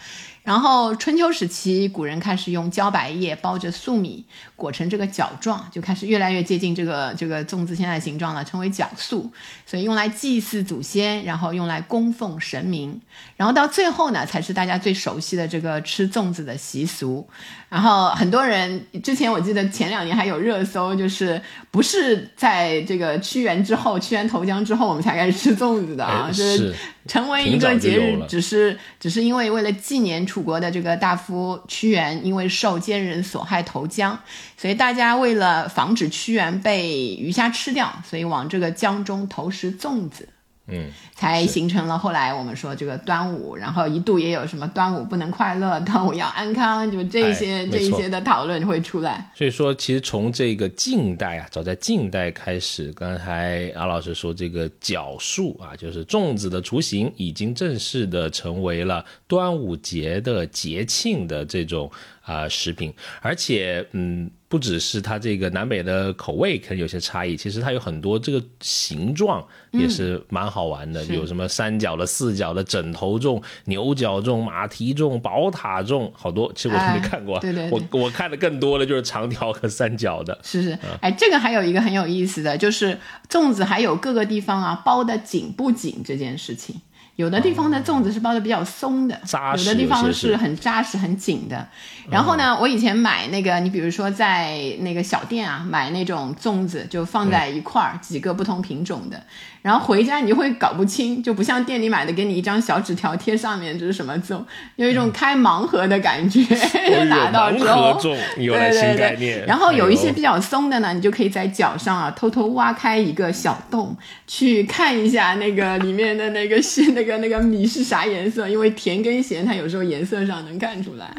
[0.44, 4.26] 然后春秋时期，古人开始用茭白叶包着粟米，
[4.56, 9.32] 裹成这个角状，就开始越来越接近这个这个粽子现在的形状了，称为角粟。
[9.66, 13.00] 所以用来祭祀祖先，然后用来供奉神明，
[13.38, 17.28] 然后到最后呢，才是大家最熟悉的这个吃粽子的习俗。
[17.70, 26.76] 然后很多人之前我记得前两年还有热搜，就是不是在这个屈原之后，屈原投江之后，我们才开始吃粽子的啊，哎就是
[27.08, 34.18] 成为一个节日只是只是因为为了纪念楚国的这个大夫屈原，因为受奸人所害投江，
[34.58, 40.30] 所以大家为了防止屈原被鱼虾吃掉，所以往这个江中投食粽子。
[40.68, 49.30] 嗯，才形成了后来我们说这个端午，然后一度也有什么端午不能快乐，端午要安康，就这些、哎这一些的讨论会出来。
[49.36, 64.32] 所以说，其实从这个近代啊，早在近代开始，刚才阿老师说这个角树啊，就是粽子的雏形，已经正式的成为了端午节的节庆的这种啊、食品，而且嗯。
[64.54, 76.54] 不只是它这个南北的口味可能有些差异，其实它有很多这个形状也是蛮好玩的，是有什么三角的、四角的、枕头粽、牛角粽、马蹄粽、宝塔粽，好多。
[76.54, 80.38] 其实我都没哎看过，对对对我我看的更多的就是长条和三角的。
[80.44, 82.96] 是是，哎，这个还有一个很有意思的，就是
[83.28, 86.76] 粽子还有各个地方啊包的紧不紧这件事情。
[87.16, 91.68] 有的地方的粽子是包的比较松的，扎实有的地方是是很扎实、很紧的。
[92.10, 99.24] 然后呢，我以前买那个，你比如说在那个小店啊，买那种粽子，就放在一块儿，几个不同品种的。
[99.64, 104.44] 然后回家你就会搞不清，就不像店里买的，给你一张小纸条贴上面这是什么粽，
[104.76, 106.42] 有一种开盲盒的感觉。
[106.44, 109.46] 哦拿到之后盒，粽有了新对对对。
[109.48, 113.96] 然后有一些比较松的呢，你就可以在脚上啊偷偷挖开一个小洞，
[114.28, 121.10] 去看一下那个里面的那个是那个那个米是啥颜色，因为甜跟咸它有时候颜色上能看出来。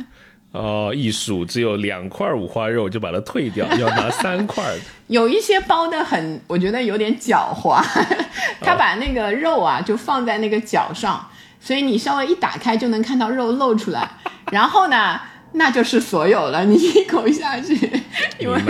[0.55, 4.63] 哦，一数只有两块五花肉就把它退掉， 要拿三块。
[5.09, 7.85] 有一些包的很，我觉得有点狡猾，
[8.63, 11.29] 他把那个肉啊就放在那个角上，
[11.61, 14.09] 所以你稍微一打开就能看到肉露出来，
[14.53, 15.21] 然后呢，
[15.55, 17.75] 那就是所有了，你一口下去，
[18.39, 18.63] 因为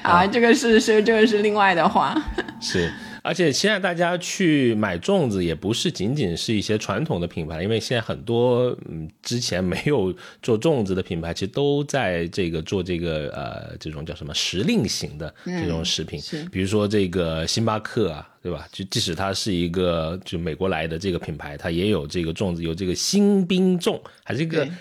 [0.00, 2.16] 啊，这个是是这个是另外的话。
[2.60, 2.90] 是，
[3.22, 18.28] 而且现在大家去买粽子也不是仅仅是一些传统的品牌，因为现在很多嗯之前没有做粽子的品牌，其实都在这个做这个呃这种叫什么时令型的这种食品，是比如说这个星巴克啊。
[18.42, 18.66] 对吧？
[18.72, 24.72] 就即使它是一个就美国来的这个品牌，它也有这个粽子，有这个新冰粽，还是一个对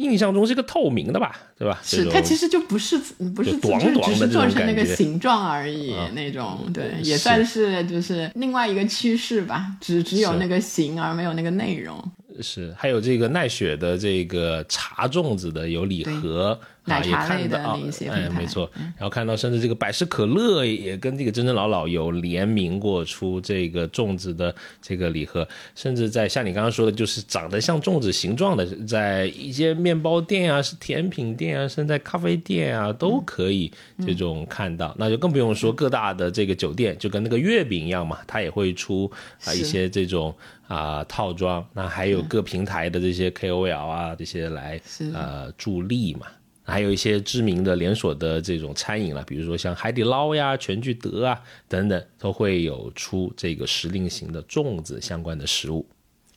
[0.00, 1.36] 印象中是个透明的吧？
[1.58, 1.78] 对吧？
[1.84, 2.98] 是，它其实就不是
[3.34, 12.02] 不是就就是只是短短的这种做成那个形状而已，啊那种对，是也算是就是另外一个趋势吧，只只有那个形而没有那个内容。
[12.40, 18.70] 是，还有这个奈雪的这个茶粽子的有礼盒，奶茶类的那一些哎，没错。
[18.74, 33.70] 然后看到甚至这个百事可乐也跟这个真真老老有联名过出这个粽子的这个礼盒，甚至在像你刚刚说的，就是长得像粽子形状的，在一些面包店啊、是甜品店啊，甚至在咖啡店啊都可以
[34.04, 34.94] 这种看到。
[34.98, 39.10] 那就更不用说各大的这个酒店，就跟那个月饼一样嘛，它也会出
[39.44, 40.34] 啊一些这种
[40.66, 41.64] 啊套装。
[41.72, 44.80] 那还有各平台的这些 KOL 啊这些来
[45.12, 46.26] 呃助力嘛。
[46.70, 55.84] 还有一些知名的连锁的这种餐饮了，比如说像海底捞呀、全聚德啊等等，都会有出这个时令型的粽子相关的食物。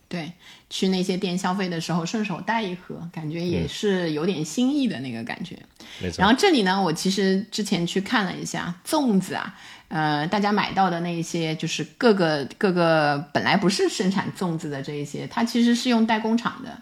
[0.09, 0.31] 对，
[0.73, 5.55] 去那些店消费的时候顺手带一盒，感觉也是有点心意的那个感觉。
[6.17, 9.53] 然后这里呢，我其实之前去看了一下粽子啊，
[9.89, 16.75] 呃，大家买到的那些就是各个各个本来不是生产粽子的这一些，它其实是用代工厂的。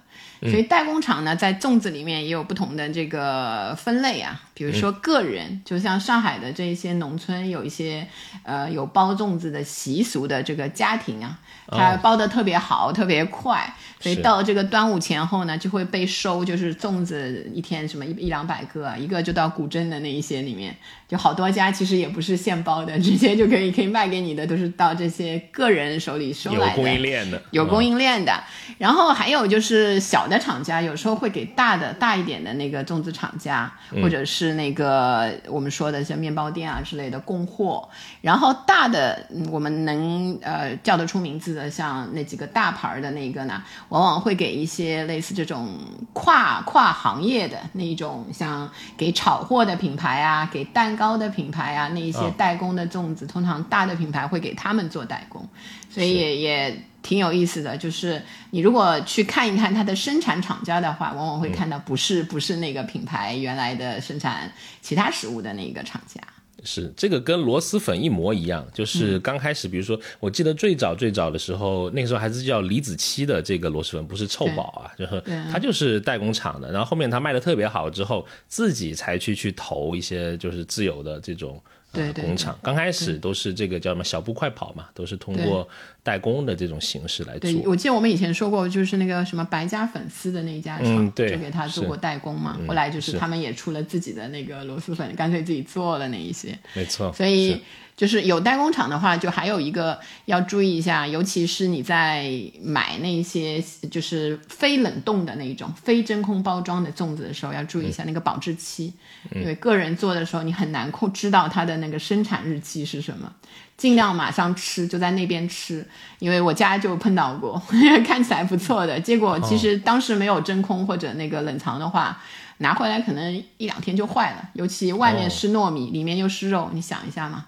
[0.43, 8.07] 所以代工厂呢，在粽子里面也有不同的这个分类啊，比如说个人，就像上海的这一些农村，有一些
[8.41, 20.75] 呃有包粽子的习俗的这个家庭啊，他包的特别好，特别快，所以到这个端午前后呢，就会被收，就是粽子一天什么一一两百个，一个就到古镇的那一些里面，
[21.11, 28.43] 就好多家其实也不是现包的，直接就可以可以卖给你的，都是到这些个人手里收来的，有供应链的，有供应链的，
[28.79, 30.27] 然后还有就是小。
[30.31, 33.69] 的厂家有时候会给大的大一点的那个粽子厂家，
[34.01, 37.89] 或者是那个我们说的像面包店啊之类的供货，
[38.21, 45.77] 然后大的我们能呃叫得出名字的，像那几个大牌的那个呢，往往会给一些类似这种
[46.13, 55.47] 跨跨行业的那种，像给炒货的品牌啊，给蛋糕的品牌啊，那一些代工的粽子，通常大的品牌会给他们做代工，
[55.89, 56.83] 所以也也。
[57.03, 64.51] 挺有意思的，就是你如果去看一看它的生产厂家的话，往往会看到不是不是那个品牌原来的生产
[64.83, 66.21] 其他食物的那个厂家。
[66.63, 76.71] 是这个跟螺蛳粉一模一样，就是刚开始，比如说我记得最早最早的时候，那个时候还是叫李子柒的这个螺蛳粉，不是臭宝啊，就是它就是代工厂的。
[76.71, 81.61] 然后后面它卖的特别好之后，自己才去去投一些就是自有的这种。
[81.91, 85.67] 对工厂刚开始都是这个叫什么小步快跑嘛，都是通过
[86.01, 87.51] 代工的这种形式来做。
[87.51, 92.57] 对，我记得我们以前说过，就是那个什么白家粉丝的那家厂，就给他做过代工嘛。
[92.67, 96.57] 后来就是他们也出了自己的那个螺蛳粉，干脆自己做了那一些。
[96.73, 97.61] 没错，所以。
[97.95, 102.31] 就是有代工厂的话，就还有一个要注意一下，尤其是你在
[102.63, 108.91] 买那些就是非冷冻的那种、非真空包装的粽子的时候，要注意一下那个保质期，
[109.35, 113.31] 因为个人做的时候你很难控知道它的那个生产日期是什么，
[113.77, 115.85] 尽量马上吃，就在那边吃。
[116.17, 117.61] 因为我家就碰到过，
[118.05, 122.19] 看起来不错的，结果其实当时没有真空或者那个冷藏的话，
[122.57, 127.45] 拿回来可能一两天就坏了，尤其外面是糯米，里面又是肉，你想一下嘛。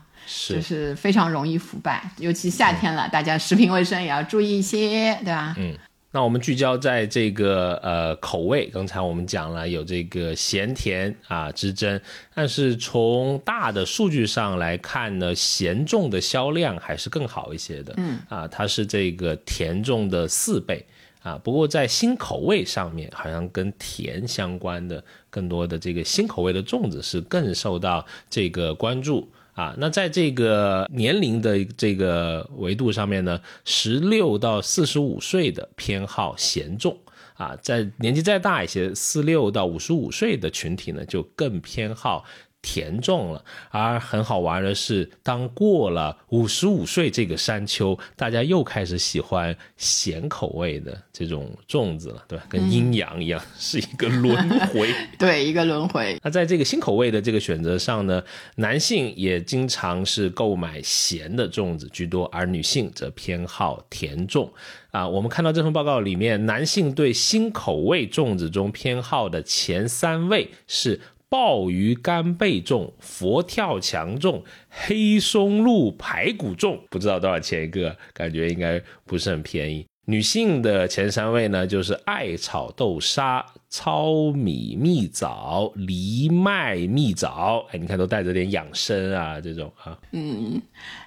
[0.50, 5.56] 就是非常容易腐败，尤其夏天了，大家食品卫生也要注意一些，对吧？
[5.58, 5.76] 嗯，
[6.12, 12.00] 那我们聚焦在这个呃口味，刚才我们讲了有这个咸甜啊之争，
[12.34, 18.20] 但是从大的数据上来看呢，咸粽的销量还是更好一些的，嗯。
[18.30, 20.86] 啊，它是这个甜粽的四倍。
[21.24, 29.32] 啊，不过在新口味上面，好像跟甜相关的更多的这个新口味的粽子是更受到这个关注。
[29.54, 36.98] 啊，那在这个年龄的这个维度上面呢，十六到四十五岁的偏好咸重
[37.36, 42.26] 啊，在年纪再大一些，四六到五十五岁的群体呢，就更偏好。
[42.64, 52.46] 甜重了，而很好玩的是，当过了五十五岁这个山丘，大家又开始喜欢咸口味的这种粽子了，对吧？
[52.50, 54.92] 跟阴阳一样，是一个轮回。
[55.20, 56.18] 对，一个轮回。
[56.24, 58.24] 那在这个新口味的这个选择上呢，
[58.56, 64.50] 男性也经常是购买咸的粽子居多，而女性则偏好甜粽。
[64.92, 71.02] 啊，我们看到这份报告里面，男性对新口味粽子中偏好的前三位是。
[71.34, 79.84] 鲍鱼干贝粽、佛跳墙粽、黑松露排骨粽，不知道多少钱一个，感觉应该不是很便宜。
[80.06, 87.66] 女性的前三位呢，就是艾草豆沙、糙米蜜枣、藜麦蜜枣。
[87.72, 90.62] 哎，你看都带着点养生啊，这种啊，嗯，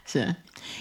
[0.05, 0.35] 是。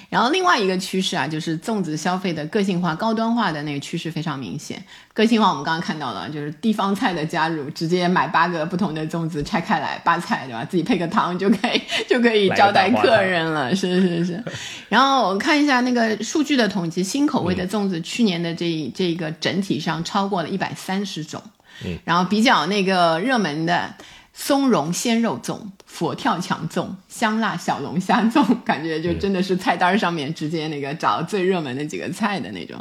[0.09, 4.81] 然后另外一个趋势啊，就是粽子消费的个性化、高端化的那个趋势非常明显。
[5.13, 10.63] 个性化我们刚刚看到了，就是地方菜的加入，直接买八个不同的粽子拆开来八菜，对吧？
[10.65, 14.43] 自己配个汤就可以就可以招待客人了，是是是。
[14.89, 21.41] 然后我看一下那个数据的统计，新口味的粽子去年的这这个整体上超过了一百三十种。
[21.83, 23.93] 嗯，然后比较那个热门的。
[24.37, 32.77] 松茸鲜肉粽、佛跳墙粽、香辣小龙虾粽，感觉就真的是菜单上面直接那个找最热门的几个菜的那种。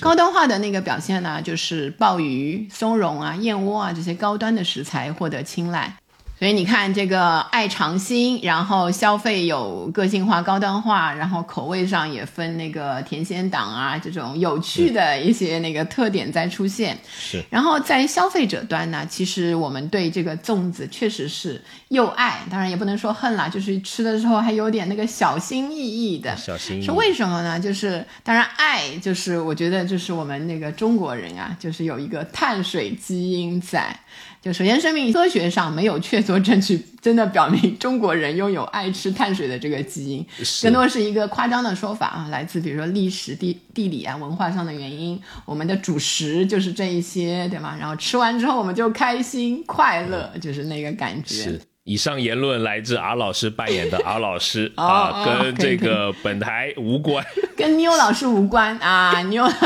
[0.00, 5.94] 高端化的那个表现呢，就是鲍鱼、松茸啊、燕窝啊这些高端的食材获得青睐。
[6.40, 16.96] 所以你看，这个爱尝新，然后消费有个性化、高端化，然后口味上也分那个甜鲜党啊，这种有趣的一些那个特点在出现。
[17.06, 17.44] 是。
[17.50, 26.34] 然后在消费者端呢，其实我们对这个粽子确实是又爱，当然也不能说恨啦，就是吃的时候还有点那个小心翼翼的。
[26.38, 26.84] 小心翼翼。
[26.86, 27.60] 是为什么呢？
[27.60, 33.94] 就是当然爱，就是我觉得就是我们那个中国人啊，就是有一个碳水基因在。
[34.42, 40.26] 就首先声明，科学上没有确凿证据，真的表明中国人拥有爱吃碳水的这个基因，
[40.62, 45.20] 更多是一个夸张的说法啊，来自比如说历史、地地理啊、文化上的原因。
[45.44, 47.76] 我们的主食就是这一些，对吗？
[47.78, 51.34] 然后吃完之后我们就开心快乐，就是那个感觉。
[51.34, 51.60] 是。
[51.84, 57.22] 以上言论来自阿老师扮演的阿老师 啊，跟这个本台无关，
[57.54, 59.56] 跟妞老师无关啊，妞老师。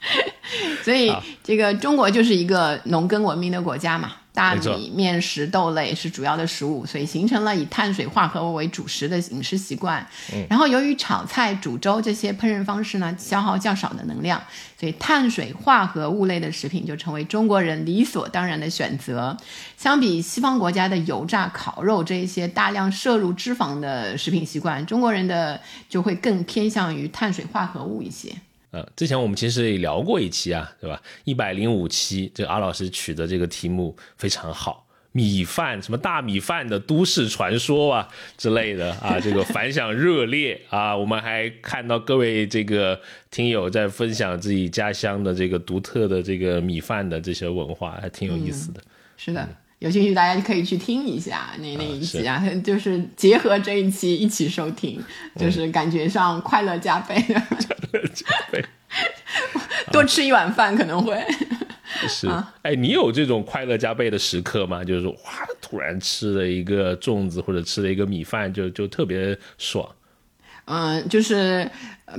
[0.82, 10.04] 所以，这个中国就是一个农耕文明的国家嘛，大米、面食、豆类是主要的食物，所以形成了以碳水化合物为主食的饮食习惯。
[10.48, 14.42] 然后，由于炒菜、煮粥这些烹饪方式呢，消耗较少的能量，
[14.78, 19.36] 所以碳水化合物类的食品就成为中国人理所当然的选择。
[19.76, 28.34] 相比西方国家的油炸、烤肉这一些大量摄入脂肪的食品习惯，中国人的就会更偏向于碳水化合物一些。
[28.70, 31.02] 呃，之前我们其实也聊过一期啊，对吧？
[31.24, 40.96] 一百零五期，这阿老师取的这个题目非常好，米饭什么大米饭的都市传说啊之类的啊，这个反响热烈啊。
[40.96, 43.00] 我们还看到各位这个
[43.30, 48.80] 听友在分享自己家乡的这个独特的这个米饭的这些文化，还挺有意思的。
[49.16, 49.48] 是的。
[49.80, 55.02] 有兴趣大家就可以去听一下那那一期啊， 就是结合这一期一起收听，
[55.36, 58.62] 就是感觉上快乐加倍，快乐加倍，
[59.90, 61.18] 多吃一碗饭可能会
[62.06, 62.28] 是。
[62.60, 64.84] 哎，你有这种快乐加倍的时刻吗？
[64.84, 69.88] 就是说，哇，突然吃了一个粽子或者吃了一个米饭，就就特别爽。
[70.66, 71.70] 嗯，就是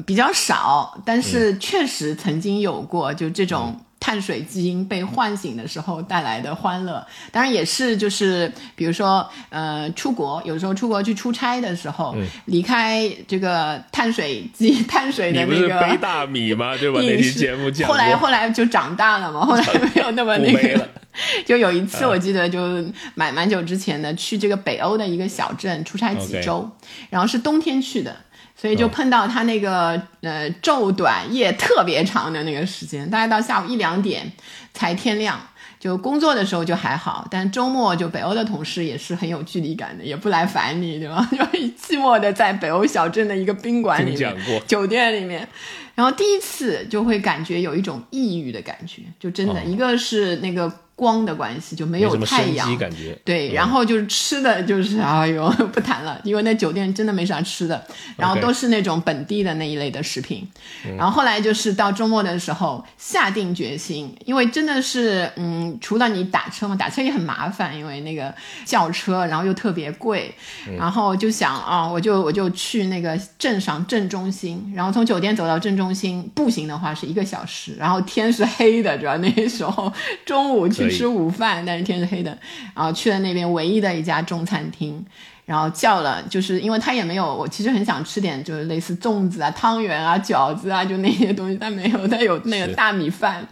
[0.04, 3.80] 比较少，但是确实曾经有过，就这种。
[4.02, 16.76] 碳水基因被唤醒的时候带来的欢乐，当然也是就是比如说呃出国，有时候出国去出差的时候，离开这个碳水基碳水的那个背大米嘛？
[16.76, 17.00] 对吧？
[17.06, 20.90] 那期节目讲后来后来就长大了嘛，后来没有那么那个。
[21.46, 22.84] 就有一次我记得就
[23.16, 26.68] 蛮蛮久之前的，去这个北欧的一个小镇出差几周，
[27.10, 28.16] 然后是冬天去的。
[28.62, 34.32] 所以就碰到他那个呃昼短夜特别长的那个时间，大概到下午一两点
[34.72, 35.40] 才天亮。
[35.80, 41.28] 就工作的时候就还好，但周末就北欧的同事也是很有距离感的，也不来烦你，对吧？
[41.32, 44.38] 就寂寞的在北欧小镇的一个宾馆里面、
[44.68, 45.48] 酒店里面，
[45.96, 50.72] 然后第一次就会感觉有一种抑郁的感觉，就真的一个是那个。
[51.02, 53.18] 光的关系就没有太阳，感觉。
[53.26, 57.84] 对，然后就是吃的就是 哎呦 不谈了，因为那酒店真的没啥吃的，
[58.16, 60.48] 然后都是那种本地的那一类的食品，
[60.96, 68.32] 然后后来就是到周末的时候下定决心，因为真的是嗯，除了你打车嘛，打车也很麻烦，因为那个
[68.64, 70.32] 叫车然后又特别贵，
[70.78, 79.92] 然后就想啊，我就我就去那个镇上镇中心，然后从酒店走到镇中心步行的话是一个小时，然后天是黑的，主要那时候
[80.24, 80.91] 中午去。
[80.92, 82.38] 吃午饭，但是天是黑的，
[82.76, 85.04] 然后去了那边唯一的一家中餐厅，
[85.46, 93.46] 然后叫了，就是因为他也没有，我其实很想吃点就是类似粽子啊、汤圆啊、饺子啊，就那些东西，但没有，他有那个大米饭，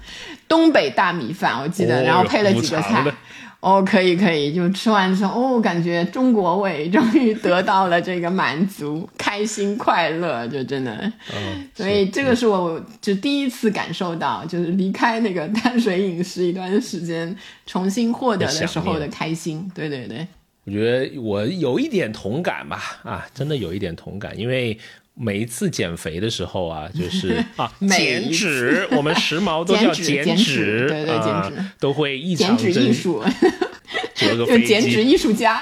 [0.47, 3.03] 东北大米饭，我记得，然后配了几个菜。
[3.61, 17.35] 哦，可以可以，就吃完之后，哦，感觉中国味 终于得到了这个满足，开心快乐，就真的，嗯，所以这个是我就第一次感受到，就是离开那个碳水饮食一段时间，
[17.65, 20.25] 重新获得的时候的开心，对对对。
[20.65, 24.77] 我觉得我有一点同感吧，啊，真的有一点同感，因为。
[25.21, 33.21] 每一次减肥的时候啊， 就是啊， 减脂，我们时髦都叫 减脂，对对，减脂都会异常减脂艺术，
[34.15, 35.61] 就减脂艺术家，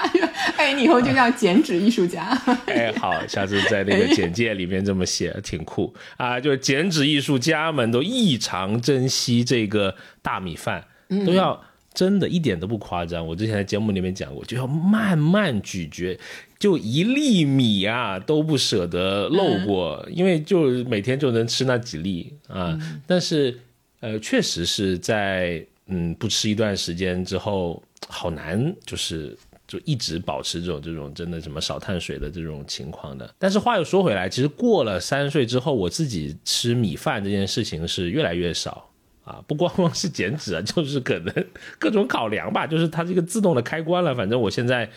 [0.56, 2.40] 哎，你以后就叫减脂艺术家。
[2.66, 6.38] 哎，好，下次在那个简介里面这么写，挺酷啊！
[6.38, 10.84] 就是减脂艺术家们都异常珍惜这个大米饭，
[11.26, 11.60] 都要
[11.94, 13.26] 真的一点都不夸张。
[13.26, 16.16] 我之前在节目里面讲过，就要慢慢咀嚼。
[16.58, 22.76] 就一粒米啊都不舍得漏过，因为就每天就能吃那几粒啊。
[23.06, 23.56] 但是，
[24.00, 29.36] 呃，确实是在嗯不吃一段时间之后，好难，就是
[29.68, 33.32] 就一直保持这种这种真的什么少碳水的这种情况的。
[33.38, 38.90] 但是话又说回来，其实过了三十岁之后，我自己吃米饭这件事情是越来越少
[39.22, 41.46] 啊，不光光是减脂啊， 就是可能
[41.78, 44.14] 各种考量吧，就是它这个自动的开关了。
[44.14, 44.90] 反正我现在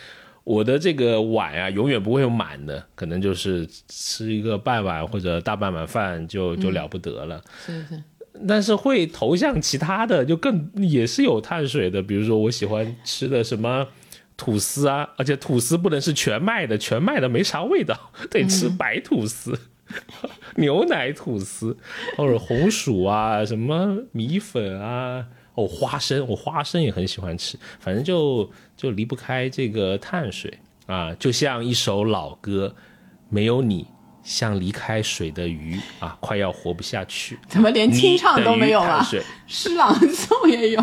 [0.44, 7.42] 我的这个碗啊，永远不会有满的，可能就是吃一个半碗或者大半碗饭就就了不得了。
[7.64, 8.02] 是是。
[8.48, 13.86] 但是会投向其他的，就更也是有碳水的，比如说我喜欢吃的什么
[14.36, 19.56] 吐司啊，而且吐司不能是全麦的，全麦的没啥味道，得吃白吐司、
[20.56, 21.76] 牛奶吐司
[22.16, 32.74] 或者红薯啊，什么米粉啊，哦花生，我花生也很喜欢吃，反正就就离不开这个碳水啊，就像一首老歌，
[33.28, 33.86] 没有你。
[34.24, 37.36] 像离开水的鱼啊，快要活不下去。
[37.48, 39.04] 怎么连清唱都没有了？
[39.48, 40.80] 诗朗诵也有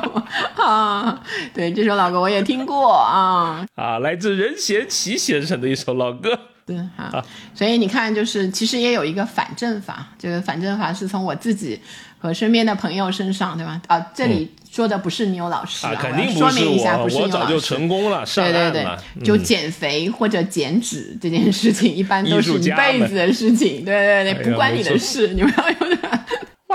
[0.58, 1.24] 啊。
[1.56, 3.66] 对，这首老歌我也听过啊。
[3.76, 6.38] 啊，来自任贤齐先生的一首老歌。
[6.68, 7.26] 对，好。
[7.56, 11.80] 所以你看，就是其实也有一个反证法，这个反证法是从我自己
[12.18, 13.82] 和身边的朋友身上，对吧？
[13.88, 14.54] 啊，这里。
[14.72, 18.86] 说的不是牛老师啊，肯定说明一下，不是我早就成功了，对对对，
[19.24, 26.00] 就减肥或者减脂这件事情， 一般都是一辈子的事情，对对对，不关你的事，你们要有点。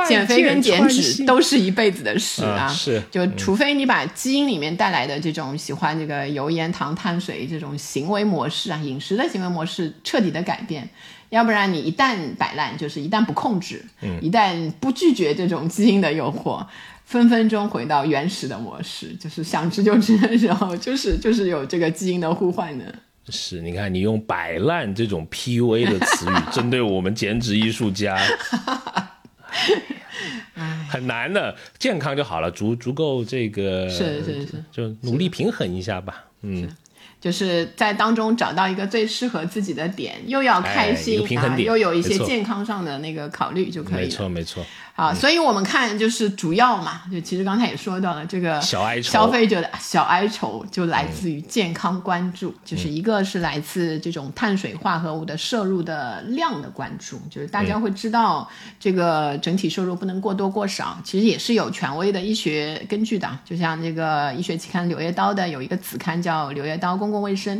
[0.09, 10.87] 减肥跟减脂都是一辈子的事啊，是，就除非你把基因里面带来的这种喜欢这个油盐糖碳水这种行为模式啊，饮食的行为模式彻底的改变，
[11.31, 13.83] 要不然你一旦摆烂，就是一旦不控制，
[14.21, 16.67] 一旦不拒绝这种基因的诱惑。
[17.05, 22.95] 分分钟回到原始的模式，就是想吃就吃的时候，就是就是有这个基因的互换的。
[23.29, 28.19] 是，你看你用“摆烂”这种 PUA 的词语针对我们减脂艺术家，
[30.91, 31.57] 很难的。
[31.79, 36.25] 健康就好了，足足够这个，是是是，就努力平衡一下吧。
[36.43, 36.69] 嗯。
[37.21, 44.01] 就是在当中找到一个最适合自己的点，又要开心啊，又有一些健康上的那个考虑就可以了。
[44.03, 44.63] 没错，没错。
[44.97, 67.59] 好，所以我们看就是主要嘛，就其实刚才也说到了这个小哀愁，消费者的小哀愁就来自于健康关注，就是一个是来自这种碳水化合物的摄入的量的关注，就是大家会知道这个整体摄入不能过多过少，其实也是有权威的医学根据的，就像这个医学期刊《柳叶刀》的有一个子刊叫《柳叶刀公共卫生》，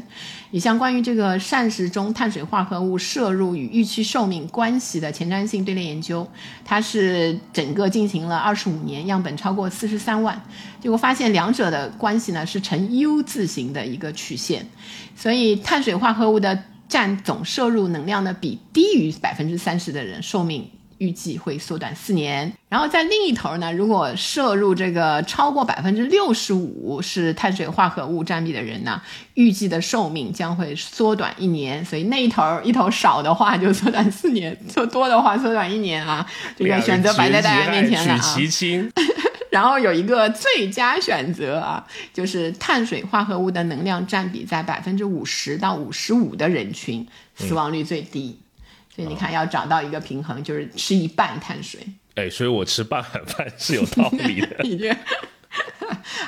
[0.53, 6.25] 你像关于这个膳食中碳水化合物摄入与预期寿命关系的前瞻性队列研究，
[6.65, 7.24] 它是。
[7.53, 10.43] 整个进行了二十五年，样本超过四十三万，
[10.81, 14.67] 结果发现两者的关系呢是呈 U 字形的一个曲线，
[15.15, 20.69] 所以碳水化合物的占总摄入能量的比低于百分之三十的人寿命。
[20.99, 29.01] 预计会缩短四年，然后在另一头呢，如果摄入这个超过百分之六十五是碳水化合物占比的人呢，
[29.35, 31.85] 预计的寿命将会缩短一年。
[31.85, 36.27] 所以那一头一头少的话就缩短四年，做多的话缩短一年啊。
[36.57, 38.37] 这个 选择摆在大家面前了啊。
[39.51, 48.41] 然后有一个最佳选择啊，就是碳水化合物的能量占比在百分之五十到五十五的人群，死亡率最低。
[48.95, 51.81] 所以你看，要找到一个平衡，就是吃一半碳水。
[52.15, 54.57] 哎，所以我吃半碗饭是有道理的。
[54.63, 54.97] 你这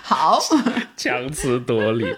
[0.03, 0.41] 好
[0.97, 2.13] 强词夺理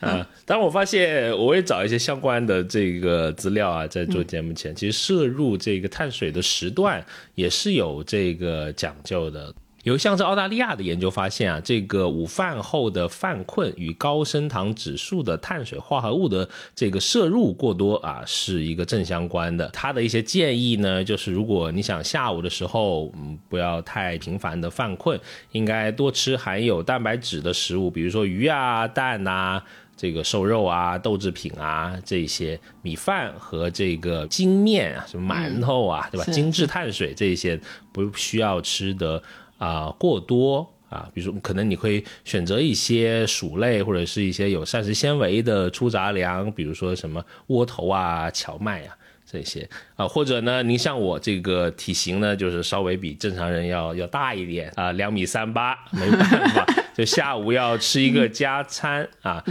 [0.00, 0.26] 啊！
[0.44, 9.54] 但我发现，我也找一些相关的这个资料啊，在做节目前，其实摄入这个碳水的时段也是有这个讲究的。
[9.82, 19.68] 有像是澳大利亚的研究发现啊，这个午饭后的犯困与高升糖指数的碳水化合物的这个摄入过多啊，是一个正相关的。
[19.70, 25.18] 他的一些建议呢，就是如果你想下午的时候，嗯，不要太频繁的犯困，
[25.50, 29.60] 应该多吃含有蛋白质的食物，比如说鱼啊、蛋呐、
[29.96, 36.24] 这个瘦肉啊、豆制品啊这些，米饭和这个精面啊，什么馒头啊，对吧？
[36.32, 37.60] 精致碳水这些
[37.92, 39.20] 不需要吃的。
[39.62, 59.44] 啊，过多啊，比如说可能你会选择一些薯类或者是一些有膳食纤维的粗杂粮，比如说什么窝头啊、荞麦啊这些啊，或者呢，您像我这个体型呢，就是稍微比正常人要要大一点啊，两米三八，没办法，就下午要吃一个加餐啊，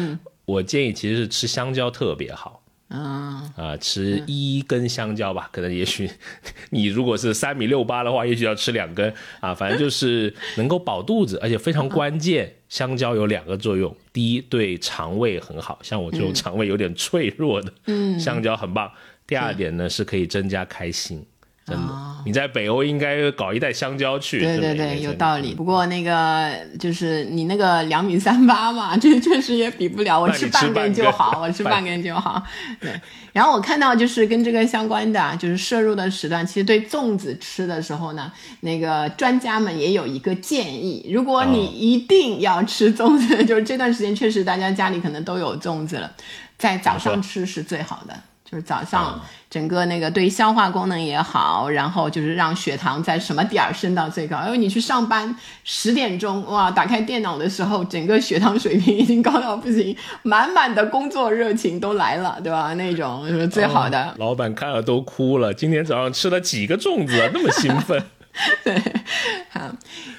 [0.43, 2.60] 我建议其实是吃香蕉特别好。
[2.91, 3.53] 啊。
[3.55, 6.09] 啊，吃一根香蕉吧，可能也许
[6.71, 9.13] 你如果是三米六八的话，也许要吃两根。
[9.39, 12.53] 啊，反正就是能够饱肚子，而且非常关键。
[12.69, 18.89] 香蕉有两个作用，第一对肠胃很好，像我这种肠胃有点脆弱的，嗯，香蕉很棒。
[19.27, 21.25] 第二点呢，是可以增加开心。
[21.63, 21.93] 真的，
[22.25, 24.39] 你在北欧应该搞一袋香蕉去。
[24.39, 25.53] 对对对，有道理。
[25.53, 30.19] 不过那个就是你那个两米三八嘛，这确实也比不了。
[30.19, 32.41] 我吃半根就好，我吃 半根就好。
[32.79, 32.99] 对。
[33.31, 38.31] 然后我看到就是跟这个相关的，就是摄入的时段，其实对粽子吃的时候呢，
[38.61, 46.11] 那个专家们也有一个建议：如果你一定要吃粽子，就是这段时间确实大家家里可能都有粽子了，
[46.57, 48.19] 在早上吃是最好的。
[48.51, 49.17] 就是早上
[49.49, 54.43] 整个那个对消化功能也好，然后就是让血糖在什么点儿升到最高。
[54.45, 55.33] 因为你去上班
[55.63, 62.73] 十点钟哇，打开电脑的时候，整个血糖水平已经高到不行，满满的工作热情都来了，对吧？
[62.73, 64.13] 那种是最好的。
[64.17, 68.03] 老板看了都哭了，今天早上吃了几个粽子，那么兴奋。
[68.63, 68.81] 对，
[69.49, 69.69] 好，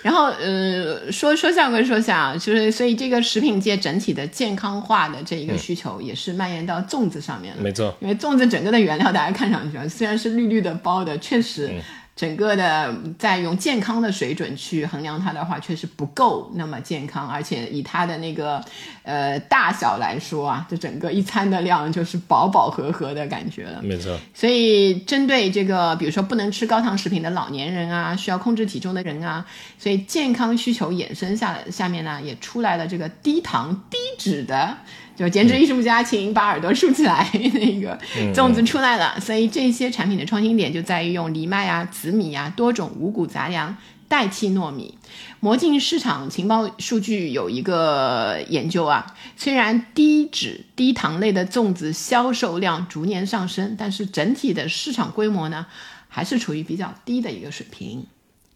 [0.02, 7.62] 然后呃，说说笑归说笑，就是所以这个食品界整体的健康化的这一个需求也是蔓延到粽子上面了。
[7.62, 11.70] 没错，因为粽子整个的原料大家看上去虽然是绿绿的包的，确实。
[12.14, 18.62] 整个的在用健康的水准去衡量它的话，确实不够那么健康，而且以它的那个
[19.02, 23.80] 呃大小来说啊，这整个一餐的量就是饱饱和和的感觉了。
[23.82, 24.18] 没错。
[24.34, 29.46] 所以针对这个，比如说不能吃高糖食品的老年人啊，需要控制体重的人啊，
[29.78, 34.76] 所以健康需求衍生下来，下面呢也出来了这个低糖低脂的。
[35.22, 37.30] 就减脂艺术家，请把耳朵竖起来。
[37.54, 37.96] 那个
[38.34, 43.76] 粽子出来了，所以这些产品的创新点就在于用藜麦啊、紫米啊多种五谷杂粮
[44.08, 44.98] 代替糯米。
[45.38, 55.66] 魔镜市场情报数据有一个研究啊，虽然低脂低糖类的粽子销售量逐年上升，但是整体的市场规模呢，
[56.08, 58.04] 还是处于比较低的一个水平。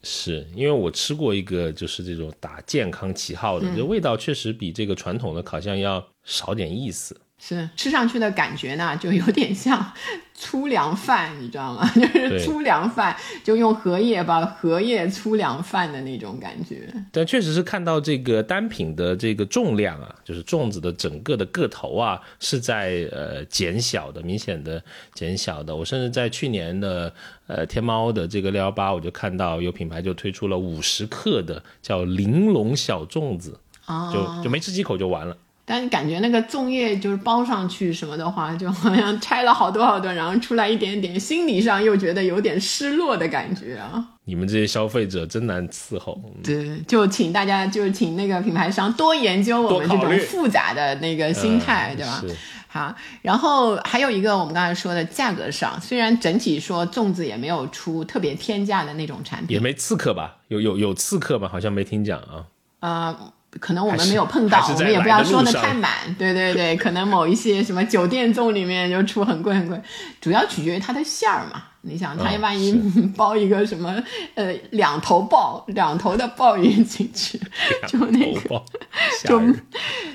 [0.03, 7.19] 是因为我吃过一个，就是这种打健康旗号的，这味道确实比这个传统的烤箱要少点意思。
[7.39, 9.93] 是吃上去的感觉呢，就有点像
[10.33, 11.87] 粗粮饭，你知道吗？
[11.93, 16.91] 就是粗粮饭，就用荷叶吧，荷叶粗粮饭的那种感觉。
[17.11, 25.75] 但确实是看到这个单品的这个重量啊，就是粽子的整个的个头啊，是在呃减小的，明显的减小的。
[25.75, 27.13] 我甚至在去年的
[27.45, 33.59] 呃天猫的这个六幺八，我就看到有品牌就推出了五十克的叫玲珑小粽子，
[34.11, 35.37] 就就没吃几口就完了。
[35.69, 44.01] 但感觉那个粽叶就是包上去什么的话，就好像拆了好多好多，然后出来一点点，心理上又觉得有点失落的感觉啊。
[44.23, 46.17] 你们这些消费者真难伺候。
[46.41, 52.23] 对，就请大家，就请那个品牌商多研究我们这种复杂的那个心态，对吧？
[52.69, 60.37] 好，然后还有一个我们刚才说的价格上，虽然整体说粽子也没有出特别天价的那种产品，也没刺客吧？
[60.47, 61.49] 有有有刺客吗？
[61.51, 62.45] 好像没听讲啊。
[62.79, 63.33] 啊。
[63.59, 65.91] 可能我们没有碰到，我们也不要说的太满。
[66.17, 69.81] 对对对，可能某一些什么酒店粽里面就出很贵很贵，
[70.21, 71.63] 主要取决于它的馅儿嘛。
[71.87, 72.73] 你想，他万一
[73.15, 74.01] 包一个什么
[74.35, 77.39] 呃两头鲍两头的鲍鱼进去，
[77.87, 78.61] 就那个
[79.25, 79.41] 就，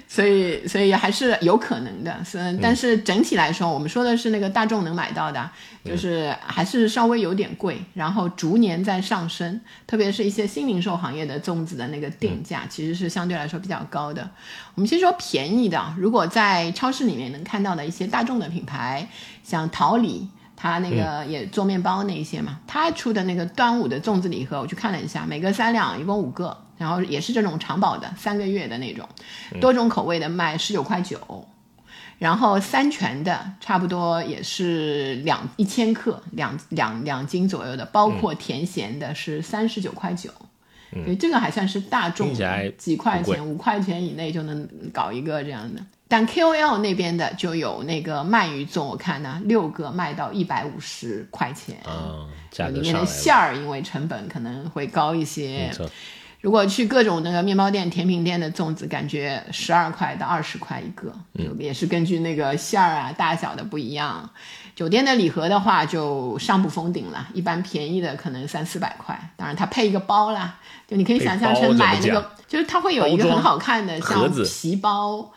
[0.06, 2.16] 所以所以还是有可能的。
[2.24, 5.50] 是，但是整体来说，我们说的是那个大众能买到的。
[5.84, 14.30] 就是还是稍微有点贵，然后逐年在上升，特别是一些新零售行业的粽子的那个定价，其实是相对来说比较高的。
[14.76, 19.08] 我们先说便宜的，如果在超市里面能看到的一些大众的品牌，
[19.42, 20.28] 像桃李，
[20.62, 29.08] 它那个也做面包那一些嘛，他出的那个端午的粽子礼盒，我去看了一下，每个三两，一共五个，然后也是这种长保的，三个月的那种，
[29.60, 31.18] 多种口味的卖十九块九。
[32.20, 40.30] 然后三全的差不多也是两一千克两两两斤左右的，包括甜咸的是三十九块九，
[40.92, 42.32] 对，这个还算是大众，
[42.76, 45.80] 几块钱五块钱以内就能搞一个这样的。
[46.06, 51.76] 但 KOL 那边的就有那个鳗鱼粽，我看呢六个卖到一百五十块钱，
[52.70, 55.70] 里面的馅儿因为成本可能会高一些。
[56.42, 61.14] 如果去各种那个面包店、甜品店的粽子，感觉十二块到二十块一个，
[61.56, 64.28] 也是根据那个馅儿啊、大小的不一样。
[64.74, 70.58] 酒店的礼盒的话，就上不封顶了，一般便宜的可能三四百块，当然它配一个包啦，
[70.88, 75.30] 就你可以想象成买那个，就是它会有一个很好看的像皮包，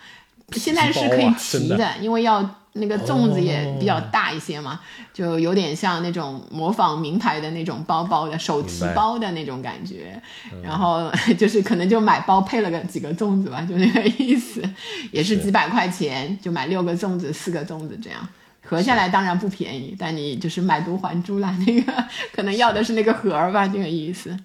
[0.53, 2.47] 现在是可以提的，因为要。
[2.77, 4.81] 那个粽子也比较大一些嘛，
[5.13, 10.21] 就有点像那种模仿名牌的那种包包的手提包的那种感觉，
[10.61, 11.09] 然后
[11.39, 14.61] 就是可能就买包配了个几个粽子吧，就那个意思，
[15.13, 15.37] 也是。
[15.37, 18.19] 几百块钱就买六个粽子、四个粽子这样，
[18.65, 21.93] 合下来当然不便宜，但你就是买椟还珠啦，那个
[22.33, 24.35] 可能要的是那个盒儿吧，这个意思。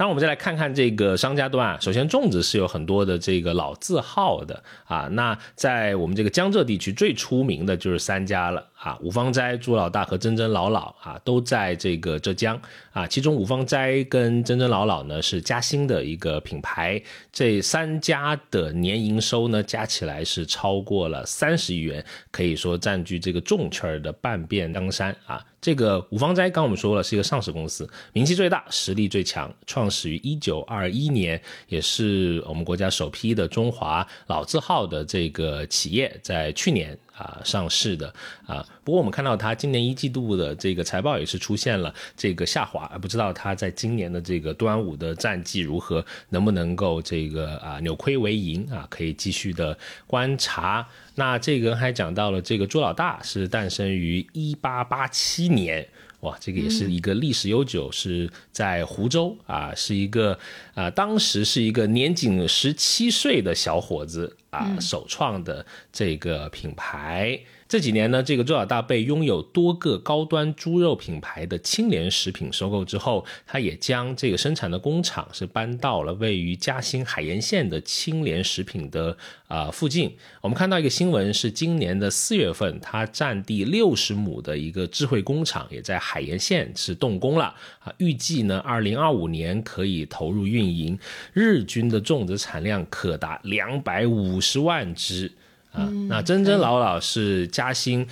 [0.00, 1.78] 当然，我们再来看看这个商家端啊。
[1.78, 5.00] 首先，粽子是有很多的这个老字号的啊。
[5.12, 12.58] 那在我们这个江浙地区最出名的就是三家了啊，五芳斋、朱老大和珍珍老老啊，都在这个浙江
[12.92, 13.06] 啊。
[13.06, 16.98] 其中五芳斋跟珍珍老老呢是嘉兴的一个品牌，
[17.30, 25.44] 这三家的年营收呢加起来是超过了三十亿元，可以说占据这个粽圈的半边江山啊。
[25.60, 36.98] 这个五芳斋刚我们说了是一个上市公司，名气最大，实力最强，创始于一九二一年，也是我们国家首批的中华老字号的这个企业，在去年。
[37.20, 38.10] 啊，上市的
[38.46, 50.88] 啊，不过我们看到它今年一季度的这个财报也是出现了这个下滑，不知道它在今年的这个端午的战绩如何，能不能够这个啊扭亏为盈啊，可以继续的观察。
[51.20, 55.86] 那这个还讲到了这个朱老大是诞生于一八八七年。
[56.20, 60.38] 哇，这个也是一个历史悠久，是在湖州啊，是一个
[60.74, 67.38] 啊，当时是一个年仅十七岁的小伙子啊，首创的这个品牌。
[67.70, 79.16] 这几年呢，这个周老大被拥有多个高端猪肉品牌的青莲食品收购之后，他也将这个生产的工厂是搬到了位于嘉兴海盐县的青莲食品的
[79.46, 80.12] 啊附近。
[80.40, 90.98] 我们看到一个新闻是，今年的四月份，它占地六十亩的一个智慧工厂也在海盐县是动工了啊，预计呢，二零二五年可以投入运营，
[91.32, 95.30] 日均的种植产量可达两百五十万只。
[95.72, 98.06] 啊，那真真老老是嘉兴，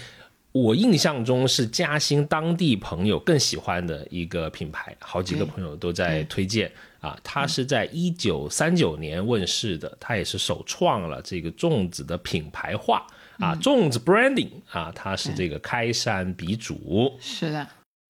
[0.52, 7.18] 我印象中是嘉兴当地朋友更喜欢的一个品牌，好几个朋友都在推荐啊。
[7.22, 13.06] 它是在一九三九年问世的，它也是首创了这个粽子的品牌化
[13.38, 17.16] 啊，粽子 branding 啊，它是这个开山鼻祖。
[17.20, 17.66] 是的。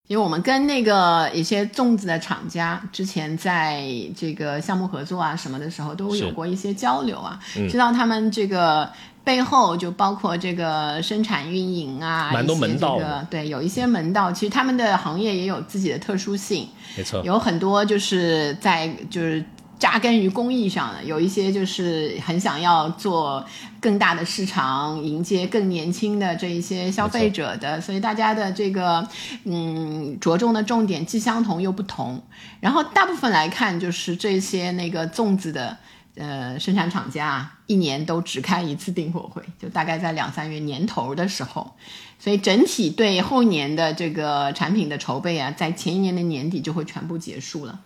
[0.06, 3.86] 因为我们跟那个一些粽子的厂家之前在
[4.16, 7.38] 这个项目合作啊什么的时候，都有过一些交流啊，
[7.68, 8.90] 知道他们这个
[9.28, 13.26] 背后就包括这个生产运营啊，蛮多门道的。
[13.30, 16.66] 对，有一些门道，其实他们的行业也有自己的特殊性，
[16.96, 19.44] 没错，有很多就是在就是。
[19.78, 23.44] 扎根于工艺上的，有一些就是很想要做
[23.80, 29.06] 更大的市场，迎接更年轻的这一些消费者的，所以大家的这个
[29.44, 32.20] 嗯着重的重点既相同又不同。
[32.58, 35.76] 然后大部分来看，就是这些那个粽子的
[36.18, 41.74] 呃生产厂家一年都只开一次订货会，就大概在两三月年头的时候，
[42.18, 47.80] 所以整体对后年的这个产品的筹备啊，在前一年的年底就会全部结束了。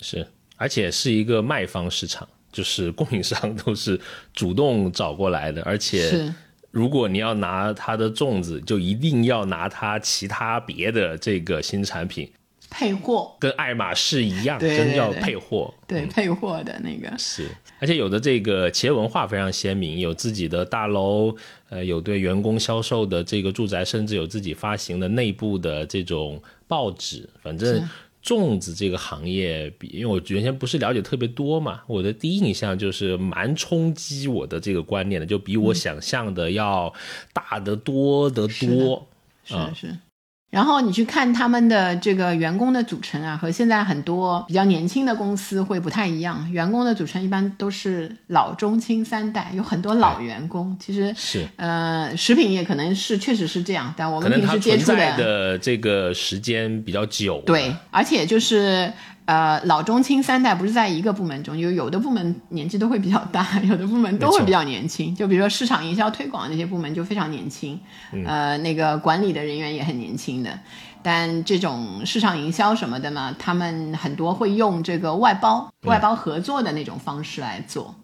[0.00, 0.26] 是。
[0.56, 4.00] 而且是一个卖方市场，就是供应商都是
[4.32, 5.60] 主动找过来的。
[5.64, 6.32] 而且，
[6.70, 12.30] 如果你要拿它的粽子，就一定要拿它其他别的这个新产品
[12.74, 15.72] 配货，跟爱马仕一样，真叫配货。
[15.86, 17.48] 对，配货的那个是。
[17.78, 21.34] 而且有的这个企业文化非常鲜明，有自己的大楼，
[21.68, 27.88] 呃，有对员工销售的这个住宅，甚至有自己发行的内部的这种报纸，反正。
[28.24, 36.90] 粽子这个行业，比因为我原先不是了解特别多嘛，我的第一印象就是蛮冲击我的这个观念的，就比我想象的要
[37.34, 39.06] 大得多得多，
[39.44, 39.98] 是是。
[40.54, 46.48] 然后你去看他们的这个员工的组成啊，和现在很多比较年轻的公司会不太一样。
[46.52, 50.76] 员工的组成一般都是老中青三代，有很多老员工。
[50.78, 57.42] 其实是呃，食品业可能是确实是这样，但我们平时接触的这个时间比较久。
[57.44, 58.92] 对，而且就是。
[59.26, 65.14] 呃，老中青三代不是在一个部门中，就有的部门年纪都会比较大， 有的部门都会比较年轻。
[65.14, 67.80] 就比如说市场营销推广那些部门就非常年轻，
[68.26, 70.58] 呃，那个管理的人员也很年轻的。
[71.02, 77.94] 但这种市场营销什么的嘛，他们很多会用这个外包、外包合作的那种方式来做。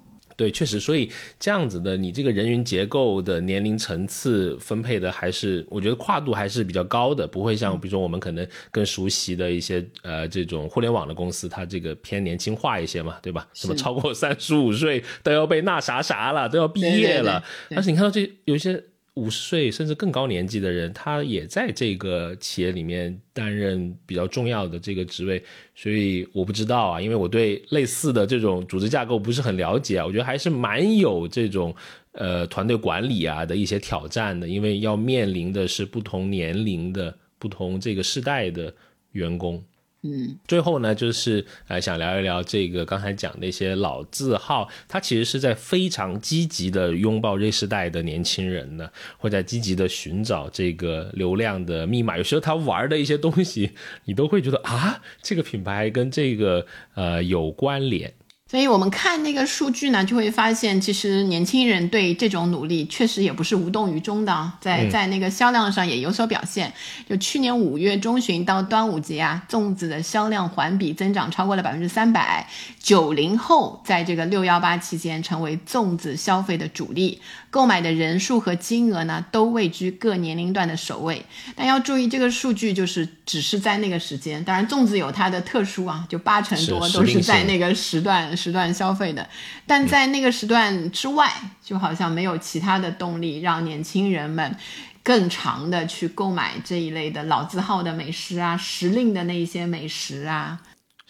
[0.41, 13.47] 对，确实，所以这样子的，你这个人员结构的年龄层次分配的，还是我觉得跨度还是比较高的，不会像比如说我们可能更熟悉的一些呃这种互联网的公司，它这个偏年轻化一些嘛，对吧？
[13.53, 18.83] 什么超过三十五岁都要被那啥啥了，都要毕业了，但是你看到这有一些。
[19.21, 25.43] 五十岁甚至更高年纪的人，他也在这个企业里面担任比较重要的这个职位，
[25.75, 31.75] 所以我不知道啊，因为我对类似的这种组织架构不是很了解啊，我觉得还是蛮有这种
[32.13, 38.75] 呃团队管理啊的一些挑战的，因为要面临的是不同年龄的不同这个世代的
[39.13, 39.63] 员工。
[40.03, 52.17] 嗯，最后呢，就是呃，想聊一聊这个刚才讲那些老字号，它其实是在非常积极的拥抱瑞士代的年轻人呢，会在积极的寻找这个流量的密码。
[52.17, 53.73] 有时候他玩的一些东西，
[54.07, 58.15] 你都会觉得啊，这个品牌跟这个呃有关联。
[58.51, 66.73] 所以我们看那个数据呢，就会发现，其实年轻人对这种努力确实也不是无动于衷的，在在那个销量上也有所表现。
[67.09, 72.45] 就去年五月中旬到端午节啊，粽子的销量环比增长超过了百分之三百。
[72.81, 77.21] 九零后在这个六幺八期间成为粽子消费的主力，
[77.51, 81.25] 购买的人数和金额呢都位居各年龄段的首位。
[81.57, 88.21] 但要注意，这个数据就是只是在那个时间，当然粽子有它的特殊啊，就八成多都是在那个时段。
[88.37, 89.29] 时段消费的，
[89.67, 91.31] 但在那个时段之外，
[91.63, 94.57] 就好像没有其他的动力让年轻人们
[95.03, 100.59] 更长的去购买这一类的老字号的美食啊，时令的那一些美食啊。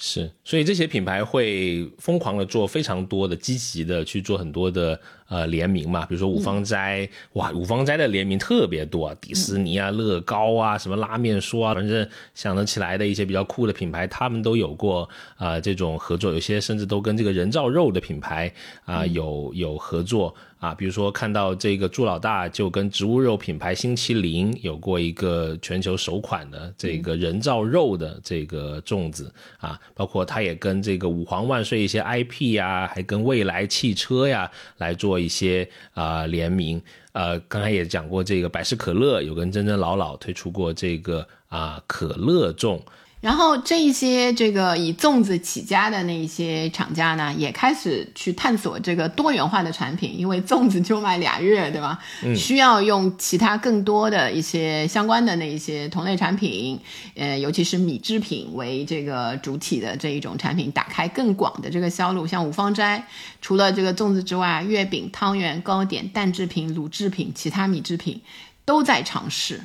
[0.03, 4.99] 是，所以这些品牌会疯狂的做非常多的积极的去做很多的
[5.29, 18.51] 呃联名嘛，比如说五芳斋，哇，五芳斋的联名特别多，迪士尼啊、乐高啊、什么拉面说啊，反正想得起来的一些比较酷的品牌，他们都有过啊这种合作，有些甚至都跟这个人造肉的品牌
[18.87, 20.35] 啊有有合作。
[20.61, 36.81] 啊，比如说看到这个朱老大就跟植物肉品牌星期零有过一个全球首款的这个人造肉的这个粽子啊，包括他也跟这个五皇万岁一些 IP 呀，还跟未来汽车呀来做一些啊联名。
[37.13, 42.79] 呃，刚才也讲过这个百事可乐有跟真真老老推出过这个啊可乐粽。
[43.21, 51.99] 然后这一些这个以粽子起家的那一些厂家呢，也开始去探索这个多元化的产品，因为粽子就卖俩月，对吧？
[52.23, 56.81] 嗯，需要用其他更多的一些相关的那一些同类产品，
[57.15, 62.27] 呃，尤其是米制品为这个主体的这一种产品，打开更广的这个销路。
[62.27, 63.07] 像五芳斋，
[63.43, 68.23] 除了这个粽子之外，月饼、汤圆、糕点、蛋制品、卤制品、其他米制品
[68.65, 69.61] 都在尝试。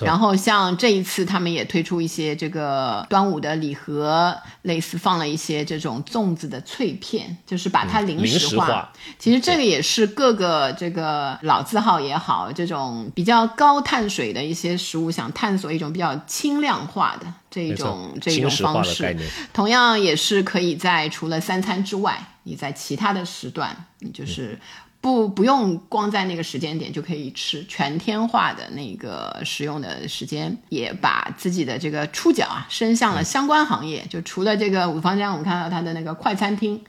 [0.00, 8.92] 然后像这一次，他们也推出一些这个端午的礼盒，类似放了一些这种粽子的脆片，就是把它零食化。
[9.20, 19.16] 其实这个也是各个这个老字号也好，这种比较高碳水的一些食物，想探索一种比较轻量化的这种这种方式。
[19.52, 24.58] 同样也是可以在除了三餐之外，你在其他的时段，你就是。
[25.00, 34.04] 不不用光在那个时间点就可以吃全天化的那个食用的时间，也把自己的这个触角啊伸向了相关行业。
[34.10, 36.80] 就除了这个五芳斋，我们看到它的那个快餐厅，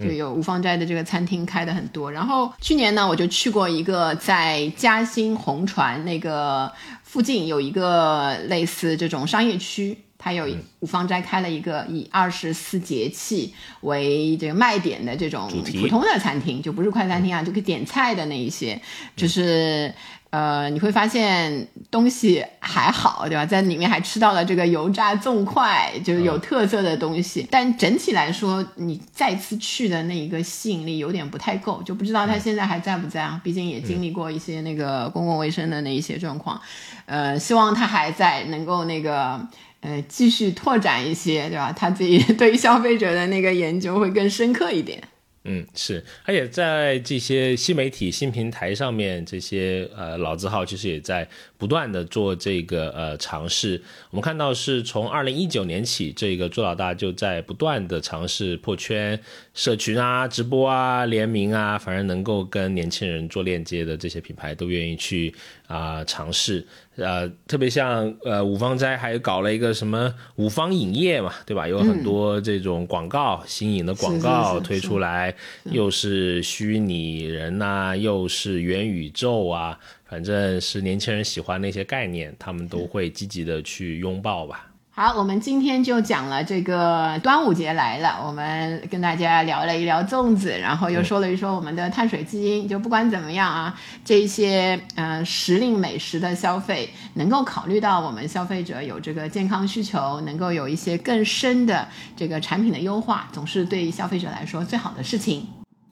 [0.00, 2.10] 就有五芳斋的这个餐厅开的很多。
[2.10, 9.96] 然后去年呢，我就去过一个在嘉兴红船那个附近有一个类似这种商业区。
[10.18, 10.46] 它有
[10.80, 15.48] 五芳斋开了一个以二十四节气为这个卖点的这种
[15.80, 18.80] 普通的餐厅，就不是快餐厅啊，就可以点菜的那一些，
[19.14, 19.94] 就是
[20.30, 23.46] 呃，你会发现东西还好，对吧？
[23.46, 27.46] 在里面还吃到了这个油炸粽块，就是有特色的东西。
[27.50, 33.40] 但整体来说，你再次去的那一个吸引力有点不太够，就不知道他现在还在不在啊？
[33.44, 36.60] 毕竟也经历过一些那个公共卫生的那一些状况，
[37.06, 39.40] 呃，希望他还在，能够那个。
[39.80, 41.72] 呃，继续拓展一些，对吧？
[41.72, 45.02] 他自己 对消费者的那个研究会更深刻一点。
[45.44, 51.26] 嗯，是，而且在这些新媒体、新平台上面，这些呃老字号其实也在
[51.58, 53.82] 不断的做这个呃尝试。
[54.10, 59.20] 我们看到是从二零一九年起，这个朱老大就在不断的尝试破圈、
[59.52, 65.34] 社群啊、直播啊、联名啊，反正能够跟年轻人做链接的这些品牌都愿意去
[65.66, 66.66] 啊尝试。
[66.96, 71.68] 呃，特别像呃五芳斋还搞了一个什么五芳影业嘛，对吧？
[71.68, 75.32] 有很多这种广告新颖的广告推出来，
[75.64, 79.78] 又是虚拟人呐，又是元宇宙啊，
[80.08, 84.64] 反正是年轻人喜欢那些概念，他们都会积极的去拥抱吧。
[84.90, 92.66] 好，我们今天就讲了这个端午节来了，我们跟大家聊了一聊粽子，然后又说了一说我们的碳水基因。
[92.66, 101.86] 就不管怎么样啊，这一些嗯时令美食的消费，能够考虑到我们消费者有这个健康需求，能够有一些更深的
[102.16, 105.46] 这个产品的优化，总是对消费者来说最好的事情。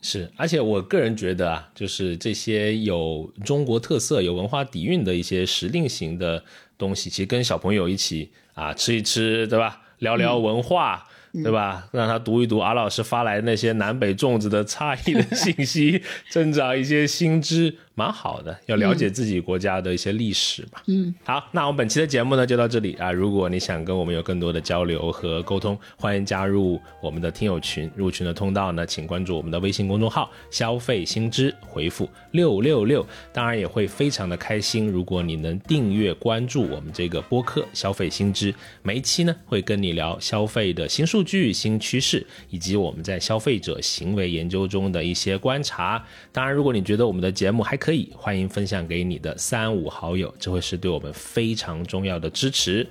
[0.08, 6.44] 是，而且我个人觉得啊，就是这些有中国特色、有文化底蕴的一些时令型的
[6.78, 8.30] 东西，其实跟小朋友一起。
[8.54, 9.82] 啊，吃一吃，对吧？
[9.98, 11.06] 聊聊文化，
[11.42, 11.88] 对吧？
[11.92, 16.00] 让他读一读阿老师发来那些南北粽子的差异的信息，
[16.30, 17.76] 增长一些新知。
[17.98, 20.82] 蛮好的，要了解自己国家的一些历史吧。
[20.86, 23.10] 嗯，好，那我们本期的节目呢就到这里啊。
[23.10, 27.90] 如果你想跟我们有更多的交流和沟通，欢迎加入我们的听友群。
[27.96, 33.04] 入群的通道呢，请关注我们的微信公众号“消费新知”，回复六六六。
[33.32, 46.04] 当然也会非常的开心，如果你能订阅关注我们这个播客“消费新知”，每一期呢会跟你聊消费的新数据、新趋势，以及我们在消费者行为研究中的一些观察。
[46.30, 52.84] 当然，如果你觉得我们的节目还可可以欢迎分享给你的三五好友，这会是对我们非常重要的支持。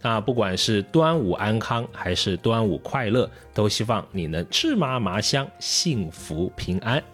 [0.00, 7.04] 那不管是端午安康还是端午快乐，都希望你能吃麻麻香，幸福平安。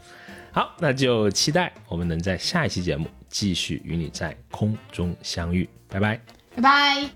[0.53, 5.69] 好，那就期待我们能在下一期节目继续与你在空中相遇。
[5.89, 6.21] 拜拜，
[6.55, 7.11] 拜拜。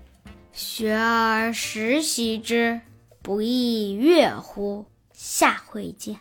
[0.51, 2.81] 学而时习之，
[3.21, 4.85] 不亦乐乎？
[5.13, 6.17] 下回见。